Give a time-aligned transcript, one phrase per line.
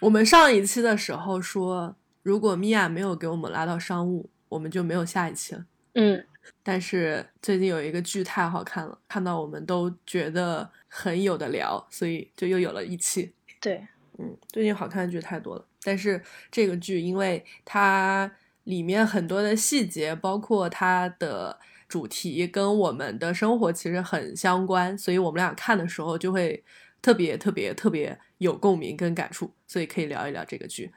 [0.00, 5.64] 我们上一期的时候说，如果米娅没有给我们拉到商务，我们就没有下一期了。
[5.94, 6.24] 嗯，
[6.62, 13.32] 但是最近有一个剧太好看了，看到我们都觉得很有的聊，所以就又有了一期。
[13.60, 13.84] 对，
[14.18, 18.30] 嗯，最近好看的剧太多了，但是这个剧因为它
[18.64, 21.58] 里面很多的细节，包括它的
[21.88, 26.62] 主题跟我们的生活其实很相关，所以我们俩看的时候就会
[27.02, 30.90] 特别特别特别有共鸣跟感触，所以可以聊一聊这个剧。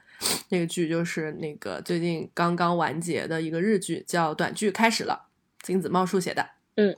[0.48, 5.26] 那个剧就是那个最近刚刚完结的一个日剧，叫《短剧开始了》，
[5.66, 6.48] 金子茂树写的。
[6.76, 6.96] 嗯，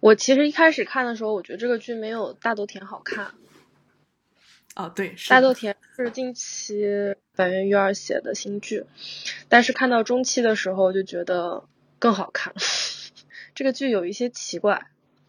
[0.00, 3.32] 我其实一开始看的时候，我觉得这个剧没有大豆田好看。
[4.74, 8.84] 哦，对，是大豆田是近期板垣育二写的新剧，
[9.48, 11.64] 但是看到中期的时候就觉得
[11.98, 12.52] 更好看。
[13.54, 14.88] 这个剧有一些奇怪，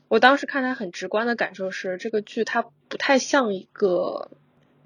[0.09, 4.31] 我当时看它很直观的感受是，这个剧它不太像一个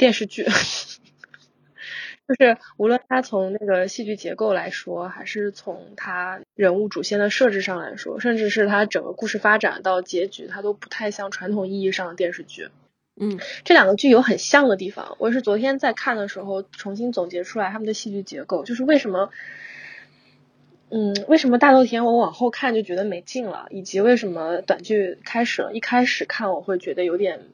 [0.02, 0.48] 电视剧。
[2.28, 12.70] 就是无论它从那个戏剧结构来说，还是从它人物主线的设置上来说，甚至是它整个故事发展到结局，它都不太像传统意义上的电视剧。
[13.20, 15.18] 嗯，这两个剧有很像的地方。
[15.20, 19.29] 我是昨天在看的时候重新总结出来他们的戏剧结构，就是为什么，
[20.90, 27.49] 嗯，为什么大豆田我往后看就觉得没劲了，以及为什么短剧开始了，一开始看我会觉得有点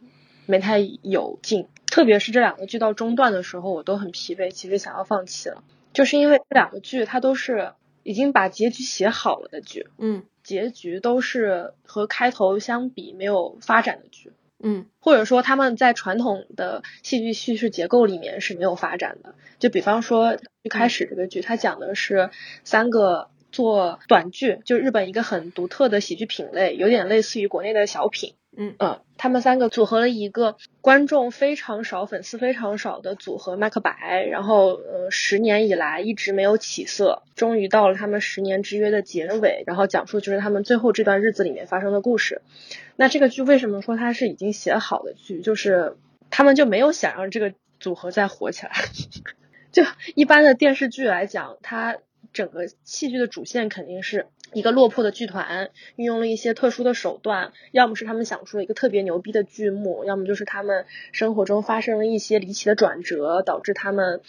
[0.48, 1.68] 没太有劲。
[1.86, 7.72] 特别是这两个剧到中段的时候，我都很疲惫，其实想要放弃了，就是因为这两个剧它都是
[8.04, 19.34] 已经把结局写好了的剧，嗯，结局都是和开头相比没有发展的剧，嗯，或者说他们在传统的戏剧叙事结构里面是没有发展的。
[19.58, 22.30] 就比方说一开始这个剧，它讲的是
[22.64, 28.36] 三个做短剧，就日本一个很独特的喜剧品类，有点类似于国内的小品。
[28.60, 42.42] 嗯呃，他们三个组合了一个观众非常少、粉丝非常少的组合麦克白，然后呃十年以来一直没有起色，终于到了他们十年之约的结尾，然后讲述就是他们最后这段日子里面发生的故事。
[42.96, 45.42] 那这个剧为什么说它是已经写好的剧？
[45.42, 45.96] 就是
[46.32, 48.72] 他们就没有想让这个组合再火起来。
[49.72, 49.84] 就
[50.16, 51.98] 一般的电视剧来讲，它
[52.34, 54.26] 整个戏剧的主线肯定是。
[54.54, 64.22] 一个落魄的剧团运用了一些特殊的手段，要么是他们想出了一个特别牛逼的剧目，要么就是他们生活中发生了一些离奇的转折，导致他们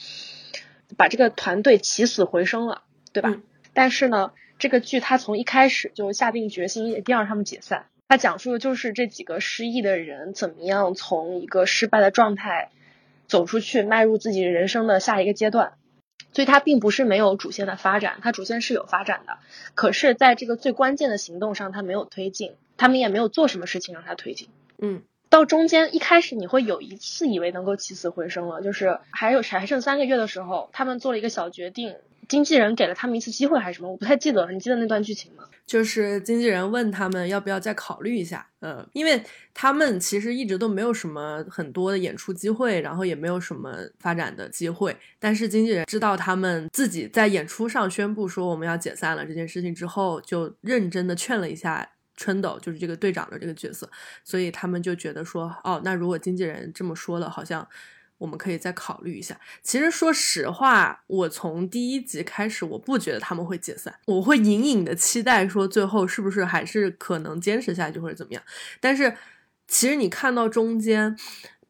[0.97, 3.41] 把这个团队起死回生了，对吧？
[3.73, 7.87] 但是呢，这个剧它从一开始就下定决心一定要让他们解散。
[8.09, 12.71] 它讲述的就是这几个失意的人怎么样从一个失败的状态
[13.27, 15.75] 走出去，迈入自己人生的下一个阶段。
[16.33, 19.39] 所以它并不是没有主线的发展，它主线是有发展的，
[19.75, 24.49] 可是在这个最关键的行动上，它没有推进，他们也没有做什么事情让它推进。
[24.79, 31.97] 嗯，到中间一开始你会有一次以为能够起死回生了，就是还有还剩三个月的时候，他们做了一个小决定，
[32.29, 35.45] 经纪人给了他们一次机会还是什么，我不太记得了，你记得那段剧情吗？
[35.67, 39.23] 就是经纪人问他们要不要再考虑一下，呃，因为
[39.53, 44.97] 他们其实一直都没有什么很多的演出机会，然后也没有什么发展的机会。
[45.19, 51.87] 但是经纪人知道他们自己在演出上宣布说我们要解散了这件事情之后，就认真的劝了一下
[52.17, 53.91] 春斗，就是这个队长的这个角色，
[54.25, 57.67] 所以他们就觉得说，哦，那如果经纪人这么说了，好像。
[58.19, 59.41] 我们可以再考虑一下。
[59.63, 68.43] 其实说实话，我从第一集开始，我不觉得他们会解散，我会隐隐的期待说最后是不是还是可能坚持下去或者怎么样。
[68.81, 69.17] 但是
[69.69, 71.17] 其实你看到中间，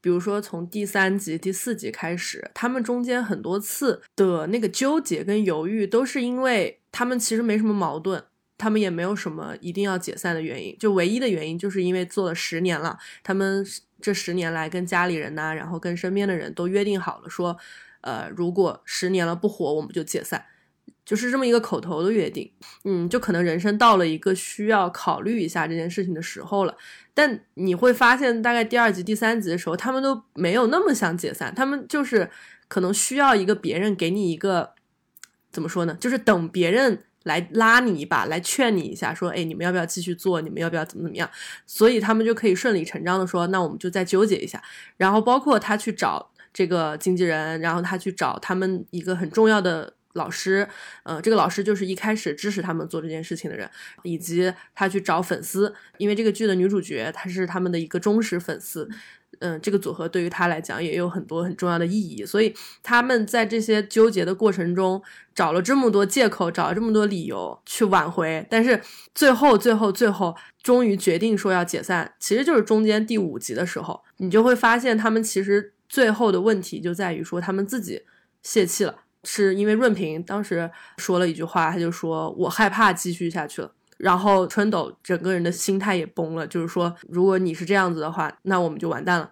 [0.01, 8.25] 比如说从第三集、第四集开始，他们中间很多次的那个纠结跟犹豫，都是因为他们其实没什么矛盾，
[8.57, 13.67] 他们也没有什么一定要解散的原因，就唯一的原因就是因为做了十年了，他们。
[14.01, 17.57] 这十年来，跟家里人呐，然后跟身边的人都约定好了，说，
[18.01, 20.45] 呃，如果十年了不火，我们就解散，
[21.05, 22.53] 就是这么一个口头的约定。
[22.85, 26.77] 嗯，就可能人生到了一个需要考虑一下这件事情的时候了。
[27.13, 32.31] 但你会发现，大概第二集、第三集的时候，他们都没有那么想解散，他们就是
[32.69, 34.75] 可能需要一个别人给你一个，
[35.51, 35.97] 怎么说呢？
[35.99, 37.03] 就是等别人。
[37.25, 40.41] 来拉你一把，来劝你一下，说，哎，你们要不要继续做？
[40.41, 41.29] 你们要不要怎么怎么样？
[41.67, 44.63] 所以他们就可以顺理成章的说，那我们就再纠结一下。
[44.97, 50.67] 然后包括他去找这个经纪人，然后他去找他们一个很重要的老师，
[51.03, 53.69] 呃，这个老师就是一开始支持他们做这件事情的人，
[54.03, 58.89] 以及他去找粉丝，因为这个剧的女主角她是他们的一个忠实粉丝。
[59.41, 65.01] 嗯，这个组合对于他来讲也有很多很重要的意义，所以他们在这些纠结的过程中
[65.35, 68.81] 找了这么多借口，找了这么多理由去挽回，但是
[69.15, 78.03] 最后最后最后终于决定说要解散，其实就是中间第五集的时候，你就会发现他们其实最后的问题就在于说他们自己
[78.43, 78.95] 泄气了，
[79.25, 83.73] 是因为润平当时说了一句话，他就说我害怕继续下去了。
[83.99, 89.31] 然后春斗整个人的心态也崩了，就是说如果你是这样子的话，那我们就完蛋了。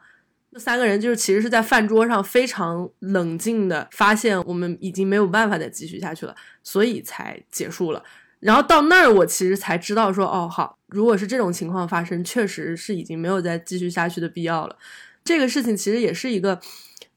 [0.52, 8.02] 这三个人就是其实是在饭桌上非常冷静的发现我们已经没有办法再继续下去了，所以才结束了。
[8.40, 14.76] 然后到那儿，我其实才知道说，哦，好，如果是这种情况发生，确实是已经没有再继续下去的必要了。
[15.24, 16.60] 这个事情其实也是一个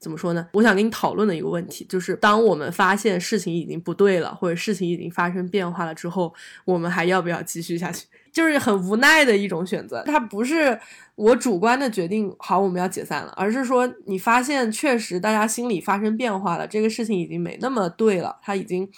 [0.00, 0.48] 怎么说呢？
[0.54, 8.06] 我想跟你讨论的一个问题，就是当我们发现事情已经不对了，或者事情已经发生变化了之后，我们还要不要继续下去？
[8.32, 10.02] 就是很无奈的一种选择。
[10.04, 10.80] 它不是
[11.16, 18.90] 我主观的决定，好，我们要解散了，而是说你发现确实大家心里发生变化了，这个事情已经没那么对了，他已经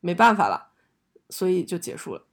[0.00, 0.68] 没办法了。
[1.30, 2.24] 所以就结束了。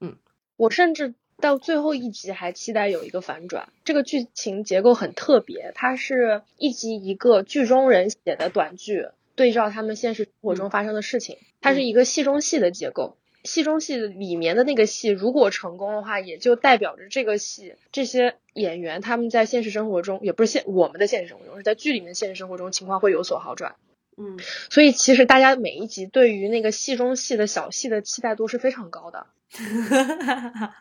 [0.00, 0.16] 嗯，
[0.56, 1.14] 我甚至
[1.44, 3.68] 到最后一集还期待有一个反转。
[3.84, 11.36] 这个剧情结构很特别，它是一集一个剧中人写的短剧，对照他们现实生活中发生的事情。
[11.60, 13.18] 它是一个戏中戏的结构。
[13.42, 23.76] 戏中戏里面的那个戏如果成功的话，也就代表着这个戏这些演员他们在现实生活中，也不是现我们的现实生活中，是在剧里面现实生活中情况会有所好转。
[24.16, 24.38] 嗯，
[24.70, 29.26] 所以其实大家每一集对于那个戏中戏的小戏的期待度是非常高的。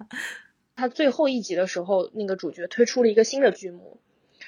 [0.75, 3.99] 他最后一集的时候，那个主角推出了一个新的剧目，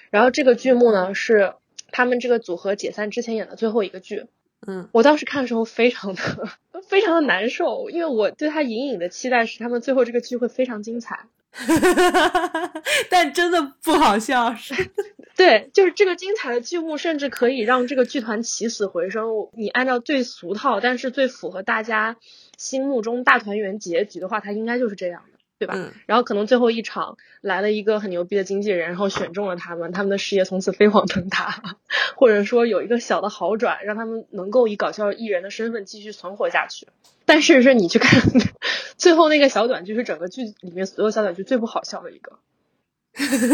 [0.10, 1.54] 然后这个剧目呢是
[1.92, 4.26] 他们这个组合解散之前演的最后一个剧。
[4.68, 6.22] 嗯，我当时看的时候非常的
[6.88, 11.28] 非常的难受，因为我对他隐隐的期待是他们最后这个剧会非常精彩。
[13.10, 14.74] 但真的不好笑，是
[15.38, 19.30] 对，就是这个精彩的剧目，甚至可以让这个剧团起死回生。
[19.54, 22.18] 你按照最俗套，但是最符合大家
[22.58, 25.76] 心目中大团圆结局的话，它应该就是这样的，对吧？
[26.06, 31.78] 然后可能最后一场来了一个很牛逼的经纪人，然后选中了他们，他们的事业从此飞黄腾达，
[32.16, 36.88] 或者说有一个小的好转，让他们能够以搞笑艺人的身份继续存活下去。
[37.26, 38.22] 但是是你去看。
[38.98, 42.40] 最后那个小短剧是整个剧里面所有小短剧最不好笑的一个，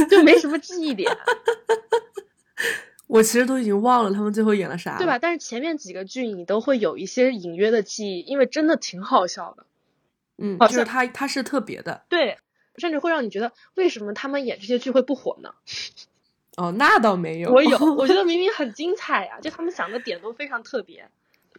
[0.08, 1.12] 就没什么记忆点。
[3.08, 5.18] 我其实都已经忘了他们最后演了啥，对吧？
[5.18, 9.66] 但是前面几个剧你都会有一些隐约的记忆，因为真的挺好笑的。
[10.42, 12.38] 嗯，就是他他是特别的，对，
[12.78, 15.50] 甚至会让你觉得为什么他们演这些剧会不火呢？
[16.58, 21.08] 哦，那倒没有， 我有，我觉得明明很精彩呀，就他们想的点都非常特别。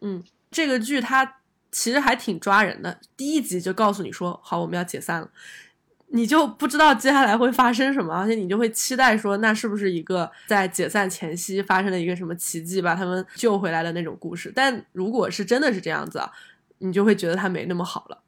[0.00, 1.38] 嗯，这个剧它。
[1.75, 5.31] 其实还挺抓人的，第一集就告诉你说好我们要解散了，
[6.08, 14.52] 你就不知道接下来会发生什么，而且你就会期待说那是不是一个在解散前夕发生的一个什么奇迹把他们救回来的那种故事。
[14.55, 16.31] 但如果是真的是这样子啊，
[16.81, 18.19] 你就会觉得它没那么好了，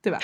[0.00, 0.18] 对吧？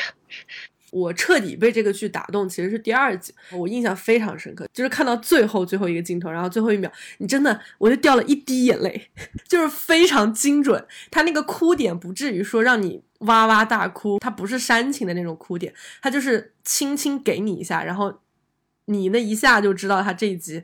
[0.91, 6.89] 我彻底被这个剧打动，其实是第二集，我印象非常深刻，就是看到最后最后一个镜头，然后最后一秒，
[7.19, 9.11] 你真的我就掉了一滴眼泪，
[9.49, 18.21] 就是非常精准，他那个哭点不至于说让你哇哇大哭，他不是煽情的那种哭点，他就是轻轻给你一下，然后
[18.85, 20.63] 你那一下就知道他这一集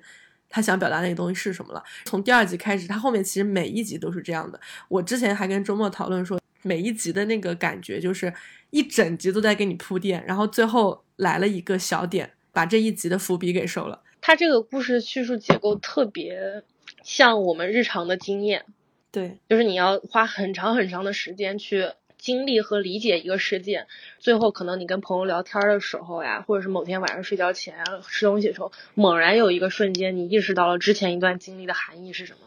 [0.48, 1.82] 他想表达那个东西是什么了。
[2.04, 4.60] 从第二集开始，他后面其实每一集都是这样的。
[4.86, 6.39] 我之前还跟周末讨论说。
[6.62, 8.32] 每一集的那个感觉就是
[8.70, 14.02] 一整集都在给你铺垫，然后最后来了一个小点，把这一集的伏笔给收了。
[14.20, 16.62] 它这个故事叙述结构特别
[17.02, 18.66] 像我们日常的经验，
[19.10, 23.87] 对，就是你要花很长很长的时间去经历和理解一个事件，
[24.18, 32.40] 最后可能你跟朋友聊天的时候呀，或者是某天晚上睡觉前啊吃东西的时候，猛然有一个瞬间，你意识到了之前一段经历的含义是什么。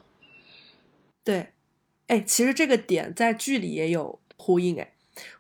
[1.23, 1.47] 对。
[2.07, 4.79] 哎，其实这个点在剧里也有呼应。
[4.79, 4.91] 哎，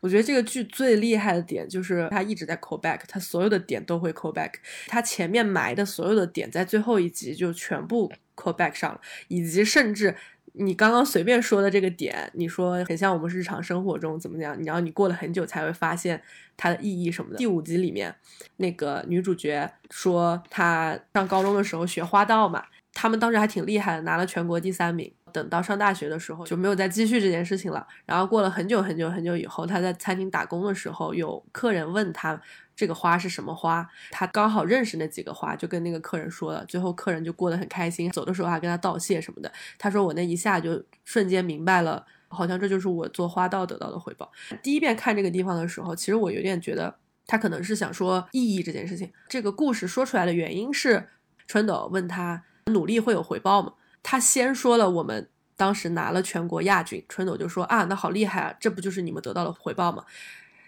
[0.01, 4.51] 我觉得这个剧最厉害的点就是它一直在 call back，它所有的点都会 call back，
[4.87, 10.15] 它前面埋的所有的点在最后一集就全部 call back 上了，以及甚至
[10.53, 16.21] 你刚刚随便说的这个点，你说很像我们日常生活中怎么样，然后你过了很久才会发现
[16.55, 17.37] 它的意义什么的。
[17.37, 18.13] 第五集里面
[18.57, 25.11] 那个女主角说她上高中的时候学花道嘛，他们当时还挺厉害的，拿了全国第三名。
[25.33, 27.85] 等到上大学的时候就没有再继续这件事情了。
[28.05, 32.39] 然后过了很久很久很久以后，他在餐厅打工的时候，有客人问他
[32.75, 36.63] 这个花是什么花，他刚好认识那几个花，就跟那个客人说了。
[36.65, 39.51] 最后客人就过得很开心，走的时候还跟他道谢什么的。
[39.77, 44.31] 他说我那一下就瞬间明白了，好像这就是我做花道得到的回报。
[44.61, 46.95] 第一遍看这个地方的时候，其实我有点觉得
[47.27, 49.11] 他可能是想说意义这件事情。
[49.27, 51.09] 这个故事说出来的原因是
[51.47, 53.73] 春斗问他努力会有回报吗？
[54.03, 60.05] 他先说了，我们当时拿了全国亚军，春斗就说啊，那好厉害啊，这不就是你们得到的回报吗？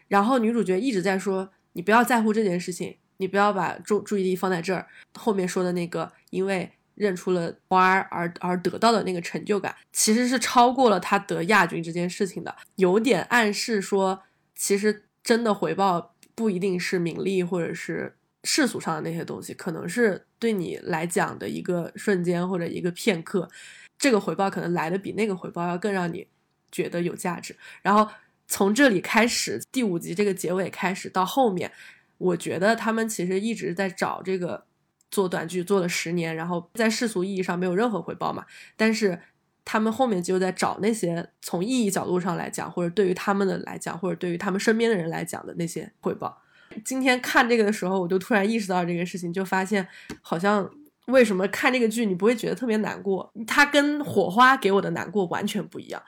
[0.07, 4.87] 然后女主角一直在说，你不要在乎这件事情，你不要把注注意力放在这儿。
[5.13, 14.23] 后面说的那个，因为认出了花儿而而得到的那个成就感，其实是超过了他得亚军这件事情的，有点暗示说，
[14.55, 18.15] 其实真的回报不一定是名利或者是
[18.45, 23.49] 世俗上的那些东西，可能是对你来讲的一个瞬间或者一个片刻，
[23.97, 26.25] 这个回报可能来的比那个回报要更让你
[26.71, 27.53] 觉得有价值。
[27.81, 28.09] 然后
[28.47, 31.69] 从这里开始，第五集这个结尾开始到后面，
[32.17, 34.65] 我觉得他们其实一直在找这个。
[35.11, 38.43] 做短剧做了十年，然后在世俗意义上没有任何回报嘛？
[38.75, 39.17] 但是
[39.63, 46.41] 他们后面就在找那些从意义角度上来讲，或者对于他们的来讲，或者对于他们身边的人来讲的那些回报。
[46.83, 49.87] 今天看这个的时候，我就突然意识到这个事情，就发现
[50.21, 50.69] 好像
[51.07, 53.31] 为什么看这个剧你不会觉得特别难过？
[53.47, 56.01] 它跟火花给我的难过完全不一样。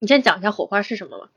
[0.00, 1.28] 你先讲一下火花是什么吧。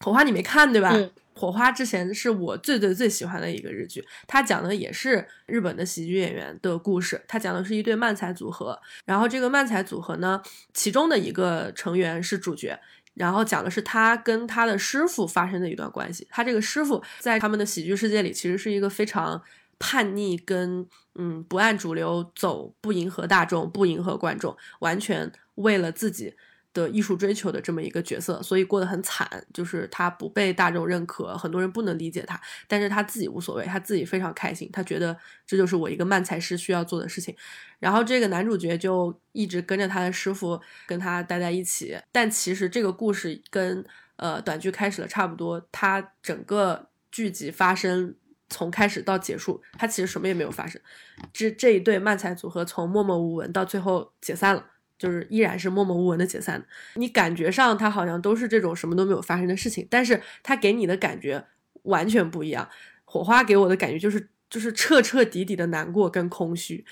[0.00, 0.90] 火花你没看对吧？
[0.92, 1.10] 嗯。
[1.36, 7.20] 火花之前是我最最最喜欢的一个日剧，它讲的也是日本的喜剧演员的故事。
[7.26, 10.40] 它讲的是一对漫才组合，然后这个漫才组合呢，
[10.72, 12.78] 其中的一个成员是主角，
[13.14, 16.26] 然后讲的是他跟他的师傅发生的一段关系。
[16.30, 19.40] 他这个师傅在他们的喜剧世界里，其实是一个非常
[19.78, 26.34] 叛逆跟嗯不按主流走，不迎合大众，不迎合观众，完全为了自己。
[26.74, 35.16] 的艺术追求的这么一个角色，所以过得很惨，就是他不被大众认可，很多人不能理解他，但是他自己无所谓，他自己非常开心，他觉得
[35.46, 37.34] 这就是我一个漫才师需要做的事情。
[37.78, 41.96] 然后这个男主角就一直跟着他的师傅，跟他待在一起。
[42.10, 43.84] 但其实这个故事跟
[44.16, 48.16] 呃短剧开始了差不多，他整个剧集发生
[48.48, 50.82] 从开始到结束，他其实什么也没有发生，
[51.32, 54.66] 这这一对漫才组合从默默无闻到最后解散了。
[55.04, 61.44] 就是依然是默默无闻的解散，你感觉上他好像都是这种什么都没有发生的事情，但是他给你的感觉
[61.82, 62.68] 完全不一样。
[63.04, 66.84] 火花给我的感觉就是就是彻彻底底的难过跟空虚，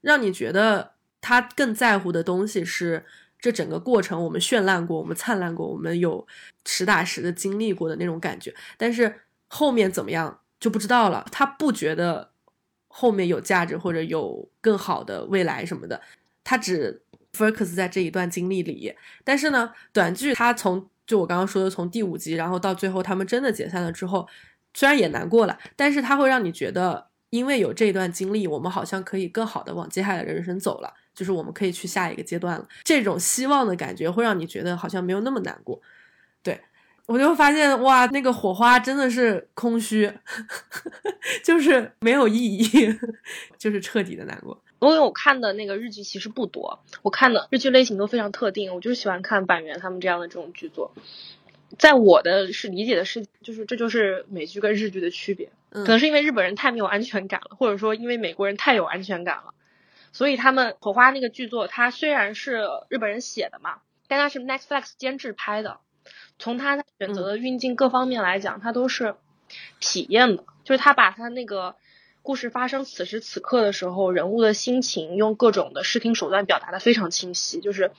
[0.00, 3.04] 让你觉得他更在乎的东西是
[3.38, 6.26] 这整个过程我们绚烂过，我们灿烂过，我们有
[6.64, 8.54] 实打实的经历过的那种感觉。
[8.76, 9.14] 但是
[9.48, 11.26] 后面怎么样就不知道了。
[11.32, 12.30] 他不觉得
[12.86, 16.00] 后面有价值或者有更好的未来什么的，
[16.44, 17.02] 他只。
[17.32, 18.94] Focus 在这一段经历里，
[19.24, 24.28] 但是呢，短剧它从就我刚刚说的从第五集，然后到最后他们真的解散了之后，
[24.74, 32.68] 虽然也难过了，但是它会让你觉得，因为有这一段经历，我们好像可以更好的往接下来的人生走了，就是我们可以去下一个阶段了。
[32.84, 35.80] 这种希望的感觉会让你觉得好像没有那么难过。
[36.42, 36.60] 对
[37.06, 40.12] 我就发现哇，那个火花真的是空虚，
[41.42, 42.98] 就是没有意义，
[43.56, 44.62] 就是彻底的难过。
[44.80, 50.92] 因为我看的那个日剧其实不多，我看的日剧类型都非常特定，我就是喜欢看板垣他们这样的这种剧作。
[51.78, 59.52] 在我的是理解的是，就是这就是美剧跟日剧的区别，可能是因为日本人太没有安全感了，或者说因为美国人太有安全感了，
[60.12, 65.78] 所以他们火花那个剧作，它虽然是日本人写的嘛，但它是 Netflix 监制拍的，
[66.38, 69.16] 从他选择的运镜各方面来讲，它都是
[69.80, 71.74] 体验的，就是他把他那个。
[72.28, 77.90] 故事发生此时此刻的时候，人物的心情用各种的视听手段表达的非常清晰，就是，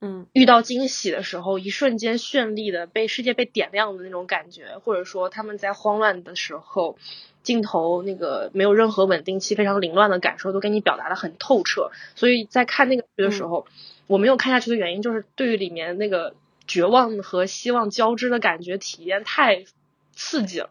[0.00, 6.98] 嗯，遇到惊喜的时候，一瞬间绚丽的被世界被点亮的那种感觉，或者说他们在慌乱的时候，
[7.42, 11.90] 镜头那个没有任何稳定器，非常凌乱的感受都给你表达的很透彻。
[12.14, 13.66] 所以在看那个剧的时候，
[14.06, 16.36] 我没有看下去的原因就是对于里面那个
[16.68, 19.64] 绝望和希望交织的感觉体验太
[20.12, 20.70] 刺激了。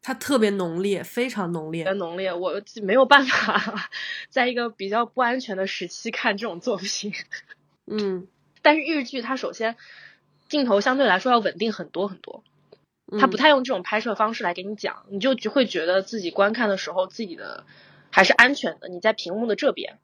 [0.00, 2.32] 它特别浓烈，非常浓烈，浓烈。
[2.32, 3.90] 我没有办法
[4.30, 7.12] 在一个比较不安全的时期看这种作品。
[7.86, 8.26] 嗯，
[8.62, 9.76] 但是日剧它首先
[10.48, 12.42] 镜头相对来说要稳定很多很多，
[13.20, 17.66] 它不太用这种拍摄方式来给你讲，你就会觉得自己观看的时候自己的
[18.10, 18.88] 还是安全的。
[18.88, 19.98] 你在屏幕的这边，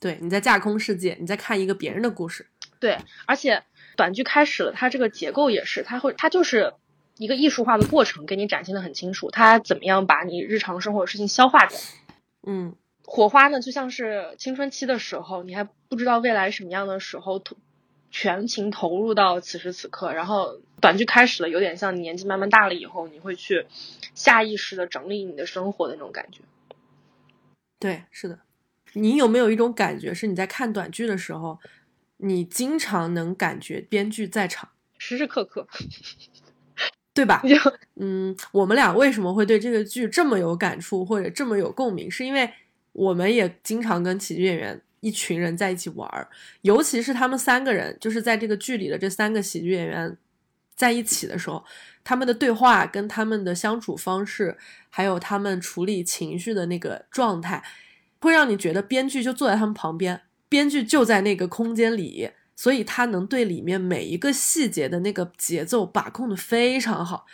[0.00, 2.48] 对，你在架空世界，你在看一个别人的故事。
[2.80, 3.62] 对，而且
[3.96, 6.72] 短剧开始了，它这个结构也是，它会，它就是。
[7.16, 11.78] 一个艺术化的过程给你展现的很清楚，它怎么样把你日常生活的事情消化掉。
[12.46, 17.56] 嗯，火花呢，就像是青春期的时候，你还不知道未来什么样的时候，投
[18.10, 20.12] 全情投入到此时此刻。
[20.12, 23.66] 然后短剧开始了，有点像你年纪慢慢大了以后，你会去
[24.14, 26.40] 下意识的整理你的生活的那种感觉。
[27.78, 28.40] 对，是的。
[28.94, 31.58] 你有没有一种感觉，是你在看短剧的时候，
[32.18, 35.66] 你经常能感觉编剧在场，时时刻刻。
[37.14, 37.40] 对吧？
[37.94, 42.10] 嗯，我们俩为什么会对这个剧这么有感触或者这么有共鸣？
[42.10, 42.50] 是因为
[42.92, 46.28] 我们也经常跟喜剧演员一群人在一起玩儿，
[46.62, 50.16] 尤其是他们三个人，就是在这个剧里的这三个喜剧演员
[50.74, 51.64] 在一起的时候，
[52.02, 54.56] 他们的对话跟他们的相处方式，
[54.90, 57.62] 还有他们处理情绪的那个状态，
[58.20, 67.26] 会让你觉得编剧就坐在他们旁边，编剧就在那个空间里，所以他能对里面每一个细节的那个节奏把控的非常好，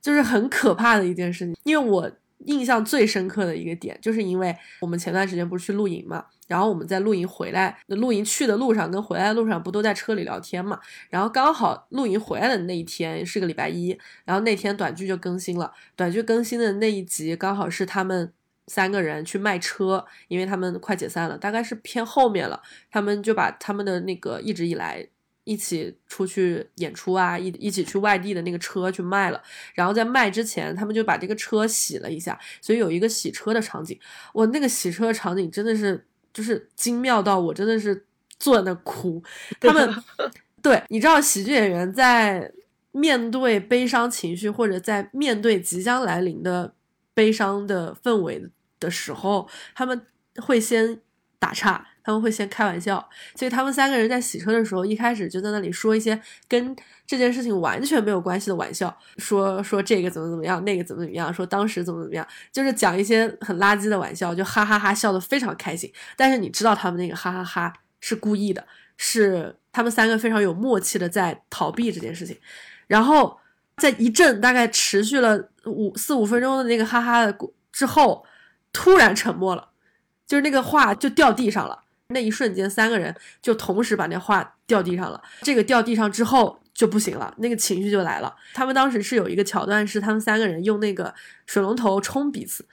[0.00, 1.56] 就是很可怕的一件事情。
[1.64, 2.10] 因为我
[2.44, 10.78] 印象最深刻的一个点，就是因为我们前段时间不是去露营嘛，然后我们在露营回来、露营去的路上跟回来的路上不都在车里聊天嘛，
[11.10, 18.32] 然后刚好露营回来的那一天是个礼拜一，然后那天短剧就更新了，短剧更新的那一集刚好是他们。
[18.66, 22.60] 三个人去卖车，因为他们快解散了，大概是偏后面了。
[22.90, 25.06] 他们就把他们的那个一直以来
[25.44, 29.40] 一起出去演出啊，一一起去外地的那个车去卖了。
[29.74, 33.96] 然后在卖之前，他们就把这个车洗了一下，所以有一个洗车的场景。
[34.32, 38.04] 我那个洗车的场景真的是就是精妙到我真的是
[38.40, 39.22] 坐在那哭。
[39.60, 39.88] 他们
[40.60, 42.50] 对，你知道喜剧演员在
[42.90, 46.74] 面对悲伤情绪或者在面对即将来临的
[47.14, 48.44] 悲伤的氛围。
[48.80, 50.00] 的时候，他们
[50.36, 51.00] 会先
[51.38, 56.74] 打岔，他们会先开玩笑，所以他们三个人在洗车的时候，一开始就在那里说一些跟
[57.06, 65.92] 这件事情完全没有关系的玩笑，说说这个怎么怎么样，那个怎么怎么样，说当时怎么怎么样，就是讲一些很垃圾的玩笑，就哈哈哈笑得非常开心。
[66.16, 68.66] 但是你知道他们那个哈哈哈是故意的，
[68.96, 72.36] 是他们三个非常有默契的在逃避这件事情。
[72.86, 73.38] 然后
[73.76, 77.38] 在一阵大概持续了五四五分钟的那个哈哈的
[77.70, 78.24] 之后。
[78.72, 79.68] 突然沉默了，
[80.26, 81.84] 就是那个画就掉地上了。
[82.08, 85.20] 那一瞬间，三个人就同时把那画掉地上了。
[85.42, 88.32] 这个掉地上之后就不行了，那个情绪就来了。
[88.54, 91.12] 他们当时是有一个桥段，是他们三个人用那个
[91.46, 92.64] 水龙头冲彼此，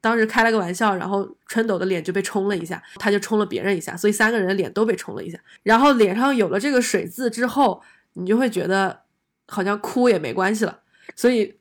[0.00, 5.38] 当时开了个玩笑，然后春斗的脸就被冲了一下，他就冲了别人一下，所以三个人的脸都被冲了一下。
[5.64, 7.82] 然后脸上有了这个水渍之后，
[8.14, 9.02] 你就会觉得
[9.48, 10.78] 好像哭也没关系了，
[11.14, 11.58] 所以。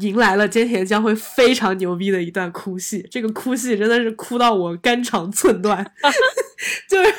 [0.00, 5.84] 迎来了菅田将会非常牛逼的一段哭戏，这个哭戏真的是哭到我肝肠寸断，
[6.88, 7.14] 就是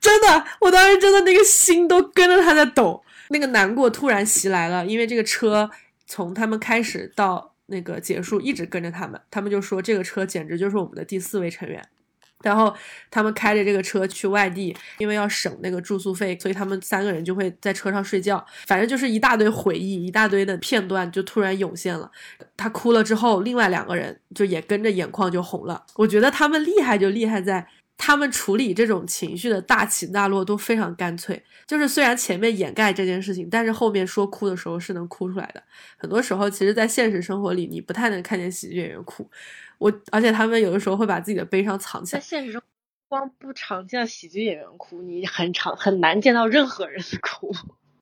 [0.00, 5.70] 真的，我当时真的那个心都跟着他在抖，那个难过突然袭来了，因为这个车
[6.06, 11.82] 从他们开始到那个结束一直跟着他们，他们就说这个车简直就是我们的第四位成员。
[12.44, 12.72] 然后
[13.10, 18.44] 他们开着这个车去外地，因为要省那个住宿费，所以他们三个人就会在车上睡觉。
[18.66, 22.10] 反正就是一大堆回忆，一大堆的片段就突然涌现了。
[22.56, 25.84] 他哭了之后，另外两个人就也跟着眼眶就红了。
[25.96, 31.42] 我觉得他们厉害就厉害在他们处理这种情绪的大起大落都非常干脆。
[31.66, 35.62] 就是虽然前面掩盖这件事情，但是后面说哭的时候是能哭出来的。
[35.96, 39.28] 很多时候，其实，在现实生活里，你不太能看见喜剧演员哭。
[39.78, 42.20] 我而且他们有的时候会把自己的悲伤藏起来。
[42.20, 42.62] 在现实中，
[43.08, 47.54] 光不常见喜剧演员哭，你很常很难见到任何人哭。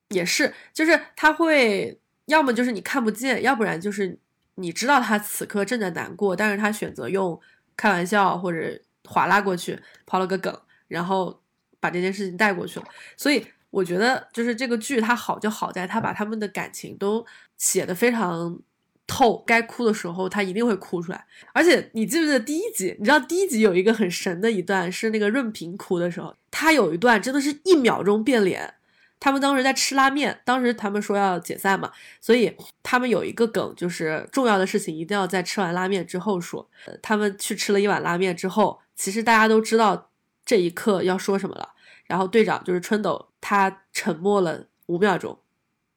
[0.08, 4.18] 也是，就是他会要么就是你看不见，要不然就是
[4.56, 7.40] 你知道他此刻正在难过，但是他选择用
[7.76, 10.56] 开玩笑或者划拉过去，抛了个梗，
[10.88, 11.40] 然后
[11.80, 12.86] 把这件事情带过去了。
[13.16, 17.24] 所以我觉得，就是这个剧它好就好在，它把他们的感情都
[17.56, 18.58] 写的非常。
[19.04, 21.22] 透该哭的时候，他一定会哭出来。
[21.52, 22.96] 而且你记不记得第一集？
[22.98, 28.74] 你知道第一集有一个很神的一段，是那个润平哭的时候，他有一段真的是一秒钟变脸。
[29.20, 36.66] 他们当时在吃拉面，当时他们说要解散嘛，所以他们有一个梗，就是重要的事情一定要在吃完拉面之后说。
[37.02, 40.10] 他们去吃了一碗拉面之后，其实大家都知道
[40.44, 41.70] 这一刻要说什么了。
[42.06, 45.40] 然后队长就是春斗，他沉默了五秒钟，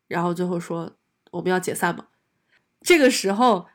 [0.07, 0.93] 然后最后说
[1.29, 2.05] 我们要解散嘛。
[2.81, 3.67] 这个时候，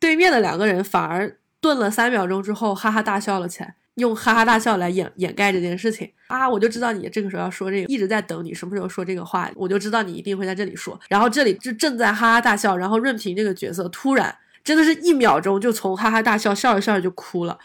[0.00, 6.48] 对面的两个人反而顿了三秒钟之后，哈哈大笑了起来，用哈哈大笑来掩掩盖这件事情啊！
[6.48, 10.98] 我就知道你这个时候要说这个，一直在等你什么时候说这个话，我就知道你一定会在这里说。
[11.08, 17.56] 然后这里就正在哈哈大笑，然后润平这个角色突然真的是一秒钟就从哈哈大笑笑着笑着就哭了。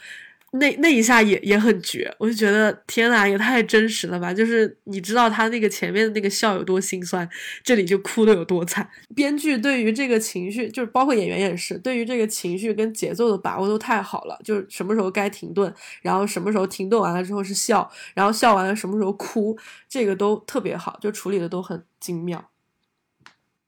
[0.54, 4.34] 那那一下也也很绝，我就觉得天呐，也太真实了吧！
[4.34, 7.30] 就是你知道他那个前面的那个笑有多心酸，
[7.64, 8.90] 这里就哭的有多惨。
[9.16, 14.40] 编剧对于这个情绪，就是包括演员也是，对于这个情绪跟节奏的把握都太好了。
[14.44, 19.58] 就是什么时候该停顿，然后什么时候停顿完了之后是笑，然后笑完了什么时候哭，
[19.88, 22.50] 这个都特别好，就处理的都很精妙。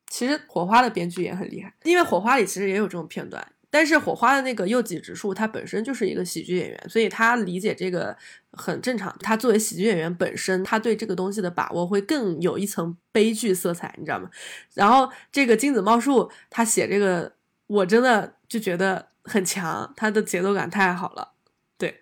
[0.08, 3.48] 其实火花的编剧也很厉害，因为火花里其实也有这种片段。
[3.72, 8.16] 但是火花的那个右吉直树，他本身就是一个喜剧演员，所以他理解这个
[8.52, 9.16] 很正常。
[9.22, 14.30] 他作为喜剧演员本身，他对这个东西的把握会更有一层悲剧色彩，你知道吗？
[14.74, 17.32] 然后这个金子茂树他写这个，
[17.68, 21.32] 我真的就觉得很强，他的节奏感太好了。
[21.78, 22.02] 对，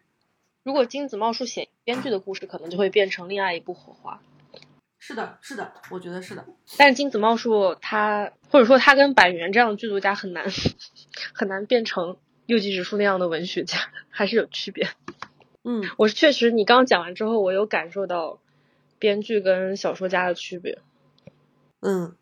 [0.63, 4.19] 如果金子茂树写编剧的故事，可能就会变成另外一部火花。
[4.99, 6.45] 是的，是的，我觉得是的。
[6.77, 10.45] 但是金子茂树他，或者说他跟板垣这样的剧作家很难，
[11.33, 13.77] 很难变成右吉直树那样的文学家，
[14.09, 14.89] 还是有区别。
[15.63, 18.39] 嗯，我是确实，你刚刚讲完之后，我有感受到
[18.99, 20.79] 编剧跟小说家的区别。
[21.81, 22.15] 嗯，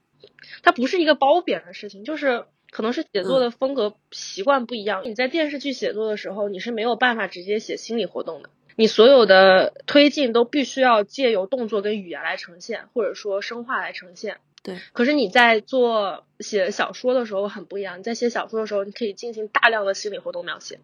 [0.63, 5.01] 它不是一个褒贬的事情，就是可能是写作的风格习惯不一样。
[5.03, 14.37] 你在电视剧写作的时候，你是没有办法直接写心理活动的，你所有的推进都必须要借由动作跟语言来呈现，或者说生化来呈现。
[14.61, 14.79] 对。
[14.93, 20.79] 可是你在做写小说的时候很不一样，你在写小说的时候，你可以进行大量的心理活动描写。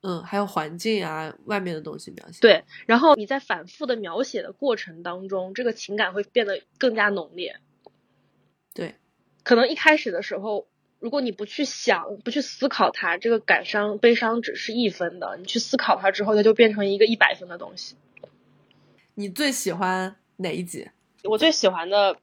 [0.00, 2.38] 嗯，还有环境啊，外面的东西描写。
[2.40, 7.56] 对，然后你在反复的描写的过程当中，这个情感会变得更加浓烈。
[8.72, 8.94] 对，
[9.42, 10.68] 可能一开始的时候，
[11.00, 17.96] 如果你不去想、不去思考它，这个感伤、悲伤只是一分的；你去思考它之后，它就变成一个一百分的东西。
[19.14, 20.88] 你最喜欢哪一集？
[21.24, 22.16] 我最喜欢的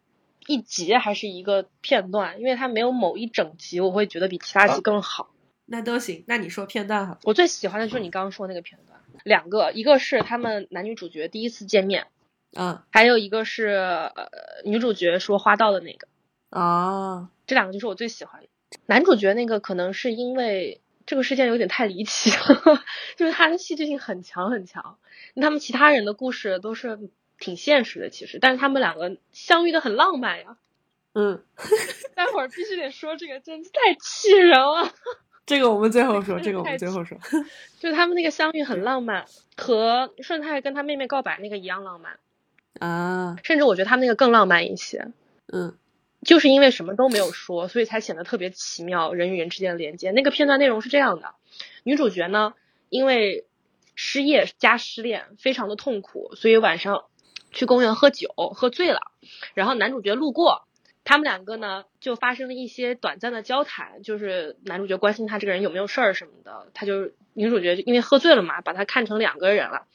[0.47, 5.31] 一集还是一个片段，因为它没有某一整集，我会觉得比其他集更好。
[5.65, 7.17] 那都行，那你说片段哈。
[7.23, 12.07] 我最喜欢的就是你刚刚说那个片段，两个，一个是他们男女主角第一次见面，
[12.53, 14.29] 嗯，还有一个是呃
[14.63, 16.07] 女主角说花道的那个。
[16.51, 18.47] 哦，这两个就是我最喜欢的。
[18.87, 22.83] 男主角那个可能是因为这个事件有点太离奇了，
[23.15, 24.97] 就是他的戏剧性很强很强。
[25.35, 26.99] 他们其他人的故事都是
[27.39, 30.57] 挺现实的，其实，但是他们两个相遇的很浪漫呀。
[31.13, 31.43] 嗯，
[32.15, 34.93] 待会儿必须得说这个，真是太气人了。
[35.45, 37.17] 这个我们最后说，这个我们最后说。
[37.79, 39.25] 就是他们那个相遇很浪漫，
[39.55, 42.17] 和顺太跟他妹妹告白那个一样浪漫
[42.79, 45.07] 啊，甚至我觉得他们那个更浪漫一些。
[45.47, 45.77] 嗯。
[46.25, 50.11] 就是因为什么都没有说，所以才显得特别奇妙，人与人之间的连接。
[50.11, 51.35] 那个片段内容是这样的：
[51.83, 52.53] 女主角呢，
[52.89, 53.45] 因为
[53.95, 57.05] 失业加失恋，非常的痛苦，所以晚上
[57.51, 58.99] 去公园喝酒，喝醉了。
[59.53, 60.67] 然后男主角路过，
[61.03, 69.85] 他们两个呢就发生了一些短暂的交谈，就是男主角关心他这个人有没有事儿什么的，他就女主角因为喝醉了嘛，把他看成两个人了。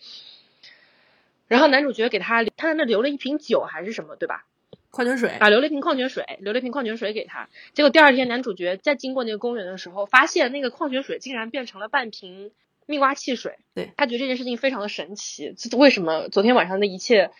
[1.48, 4.44] 然后男主角给他他在那留了一瓶酒还是什么，对吧？
[4.90, 7.48] 矿泉水啊，留了一瓶矿泉水，留了一瓶矿泉水给他。
[7.74, 12.50] 结果第二天，男主角在经过那个公园的时候，发现那个矿泉水竟然变成了半瓶
[12.86, 13.58] 蜜瓜汽水。
[13.74, 17.30] 对他觉得这件事情非常的神奇，为什么昨天晚上的一切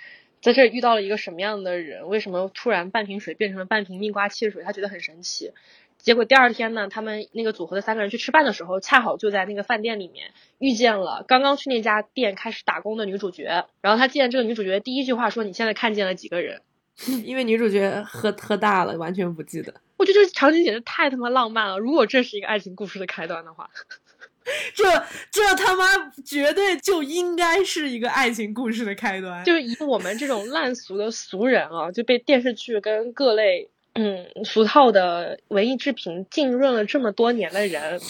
[0.41, 2.09] 在这遇到了一个什么样的人？
[2.09, 4.63] 为什么突然半瓶水变成了半瓶蜜瓜汽水？
[4.63, 5.53] 他觉得很神奇。
[5.99, 13.67] 结果第二天呢，他们那个组合的三个人去吃饭的时候，恰好就在那个饭店里面遇见了刚刚去那家店开始打工的女主角。
[13.83, 16.63] 然后他见这个女主角，第一句话说：“你现在看见了几个人？”
[17.25, 19.73] 因为女主角喝喝大了，完全不记得。
[19.97, 21.79] 我觉得这场景简直太他妈浪漫了。
[21.79, 23.69] 如果这是一个爱情故事的开端的话，
[24.75, 24.85] 这
[25.31, 25.85] 这他妈
[26.25, 29.45] 绝对就应该是一个爱情故事的开端。
[29.45, 38.01] 就是以我们这种烂俗的俗人啊，就被电视剧跟各类嗯俗套的文艺制品浸润了这么多年的人，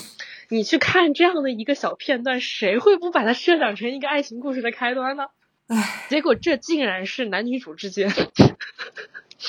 [0.49, 5.27] 你去看这样的一个小片段，谁会不把它设想成一个爱情故事的开端呢？
[5.73, 8.13] 唉，结果这竟然是男女主之间，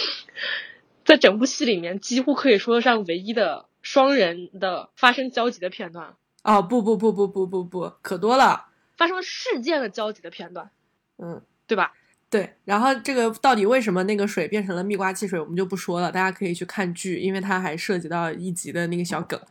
[1.04, 6.14] 在整部戏里面几乎可以说得上唯一的双人的发生交集的片段。
[6.44, 10.70] 哦，不不不不不不不，可多了，发生事件的交集的片段，
[11.18, 11.94] 嗯，对吧？
[12.30, 12.54] 对。
[12.66, 19.42] 然后这个到底为什么那个水变成了蜜瓜汽水，我们就不说了，大家可以去看剧，因为它还涉及到一集的那个小梗。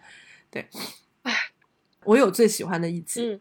[0.53, 0.69] 对，
[1.23, 1.35] 唉，
[2.05, 3.41] 我有最喜欢的一集，嗯，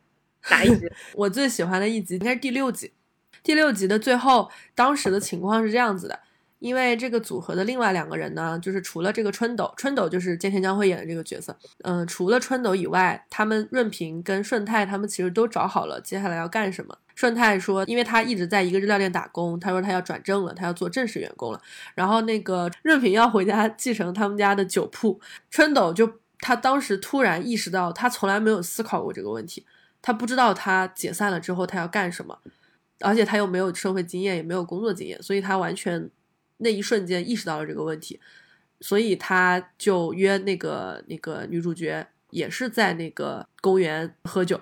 [0.50, 0.90] 哪一集？
[1.14, 2.92] 我最喜欢的一集应该是第六集。
[3.44, 6.20] 第六集的最后，当时的情况是这样子的，
[6.60, 16.98] 因为这个组合的另外两个人呢，就是除了这个春斗，春斗就是菅田将晖演的这个角色，嗯，除了春斗以外，他们润平跟顺泰他们其实都找好了接下来要干什么。
[17.16, 21.62] 顺泰说，因为他一直在一个日料店打工，他说他要转正了，他要做正式员工了。
[21.94, 25.20] 然后那个润平要回家继承他们家的酒铺，
[25.52, 29.66] 春斗就他当时突然意识到，他从来没有思考过这个问题，
[30.02, 32.40] 他不知道他解散了之后他要干什么。
[33.02, 36.10] 而且他又没有社会经验，也没有工作经验，所以他完全
[36.58, 38.20] 那一瞬间意识到了这个问题，
[38.82, 44.60] 所以他就约那个那个女主角，也是在那个公园喝酒。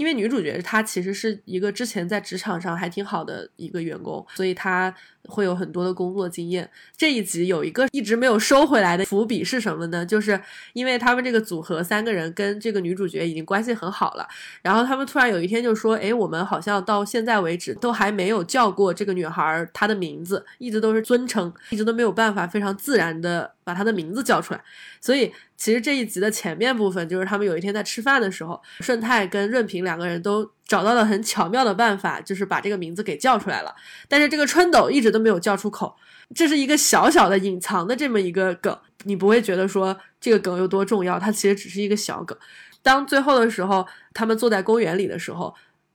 [0.00, 4.92] 因为女主角她其实是一个之前在职场上还挺好的一个员工，所以她
[5.28, 6.66] 会有很多的工作经验。
[6.96, 10.06] 这一集有一个一直没有收回来的伏笔是什么呢？
[10.06, 10.40] 就是
[10.72, 14.26] 因为他们这个组合三个人跟这个女主角已经关系很好了，
[14.62, 24.60] 然后他们突然有一天就说：“哎，我们好像到现在为止都还没有叫过这个女孩她的名字，一直都是尊称，一直都没有办法非常自然的把他的名字叫出来。”
[25.00, 33.74] 所以其实这一集的前面部分就是他们有一天在吃饭的时候，顺泰跟润平两个人都找到了很巧妙的办法，就是把这个名字给叫出来了。
[34.08, 35.94] 但是这个春斗一直都没有叫出口，
[36.34, 42.36] 这是一个小小的隐藏的这么一个梗，你不会觉得说这个梗有多重要，它其实只是一个小梗。
[42.82, 45.54] 当最后的时候，他们坐在公园里的时候。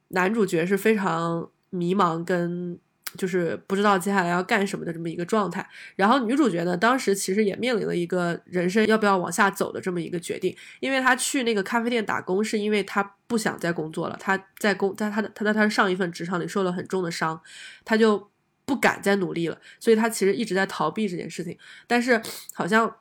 [0.10, 2.80] 男主角是非常迷茫跟。
[3.16, 17.42] 就是不知道接下来要干什么的这么一个状态，然后女主角呢，当时其实也面临了一个人生要不要往下走的这么一个决定，因为她去那个咖啡店打工，是因为她不想再工作了，她在工在她的她在她上一份职场里受了很重的伤，
[17.84, 18.30] 她就
[18.66, 22.22] 不敢再努力了，所以她其实一直在逃避这件事情，但是
[22.54, 22.96] 好像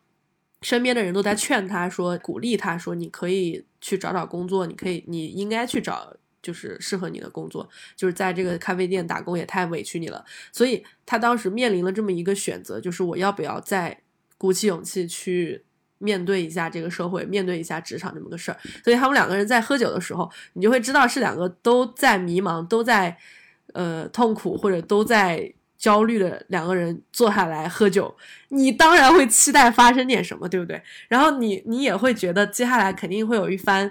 [0.62, 6.16] 身边的人都在劝她说，鼓励她说，你可以去找找工作，你可以你应该去找。
[6.44, 13.98] 就是适合你的工作，就是在这个咖啡店打工也太委屈你了，所以他当时面临了这么一个选择，就是我要不要再
[14.36, 15.64] 鼓起勇气去
[15.96, 18.58] 面对一下这个社会，面对一下职场这么个事儿。
[18.84, 23.16] 所以他们两个人在喝酒的时候，你就会知道是两个都在迷茫、都在
[23.72, 28.14] 呃痛苦或者都在焦虑的两个人坐下来喝酒，
[28.50, 30.82] 你当然会期待发生点什么，对不对？
[31.08, 33.90] 然后你你也会觉得接下来肯定会有一番。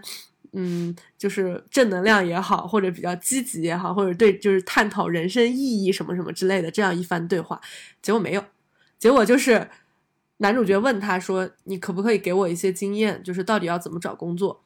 [0.56, 7.60] 嗯，就是正能量也好，或者比较积极也好，或者对就是探讨人生意义什么什么之类的这样一番对话，
[8.02, 8.44] 结果没有，
[9.00, 9.68] 结果就是
[10.38, 13.22] 男主角问他说：“你可不可以给我一些经验？
[13.24, 14.62] 就是到底要怎么找工作？”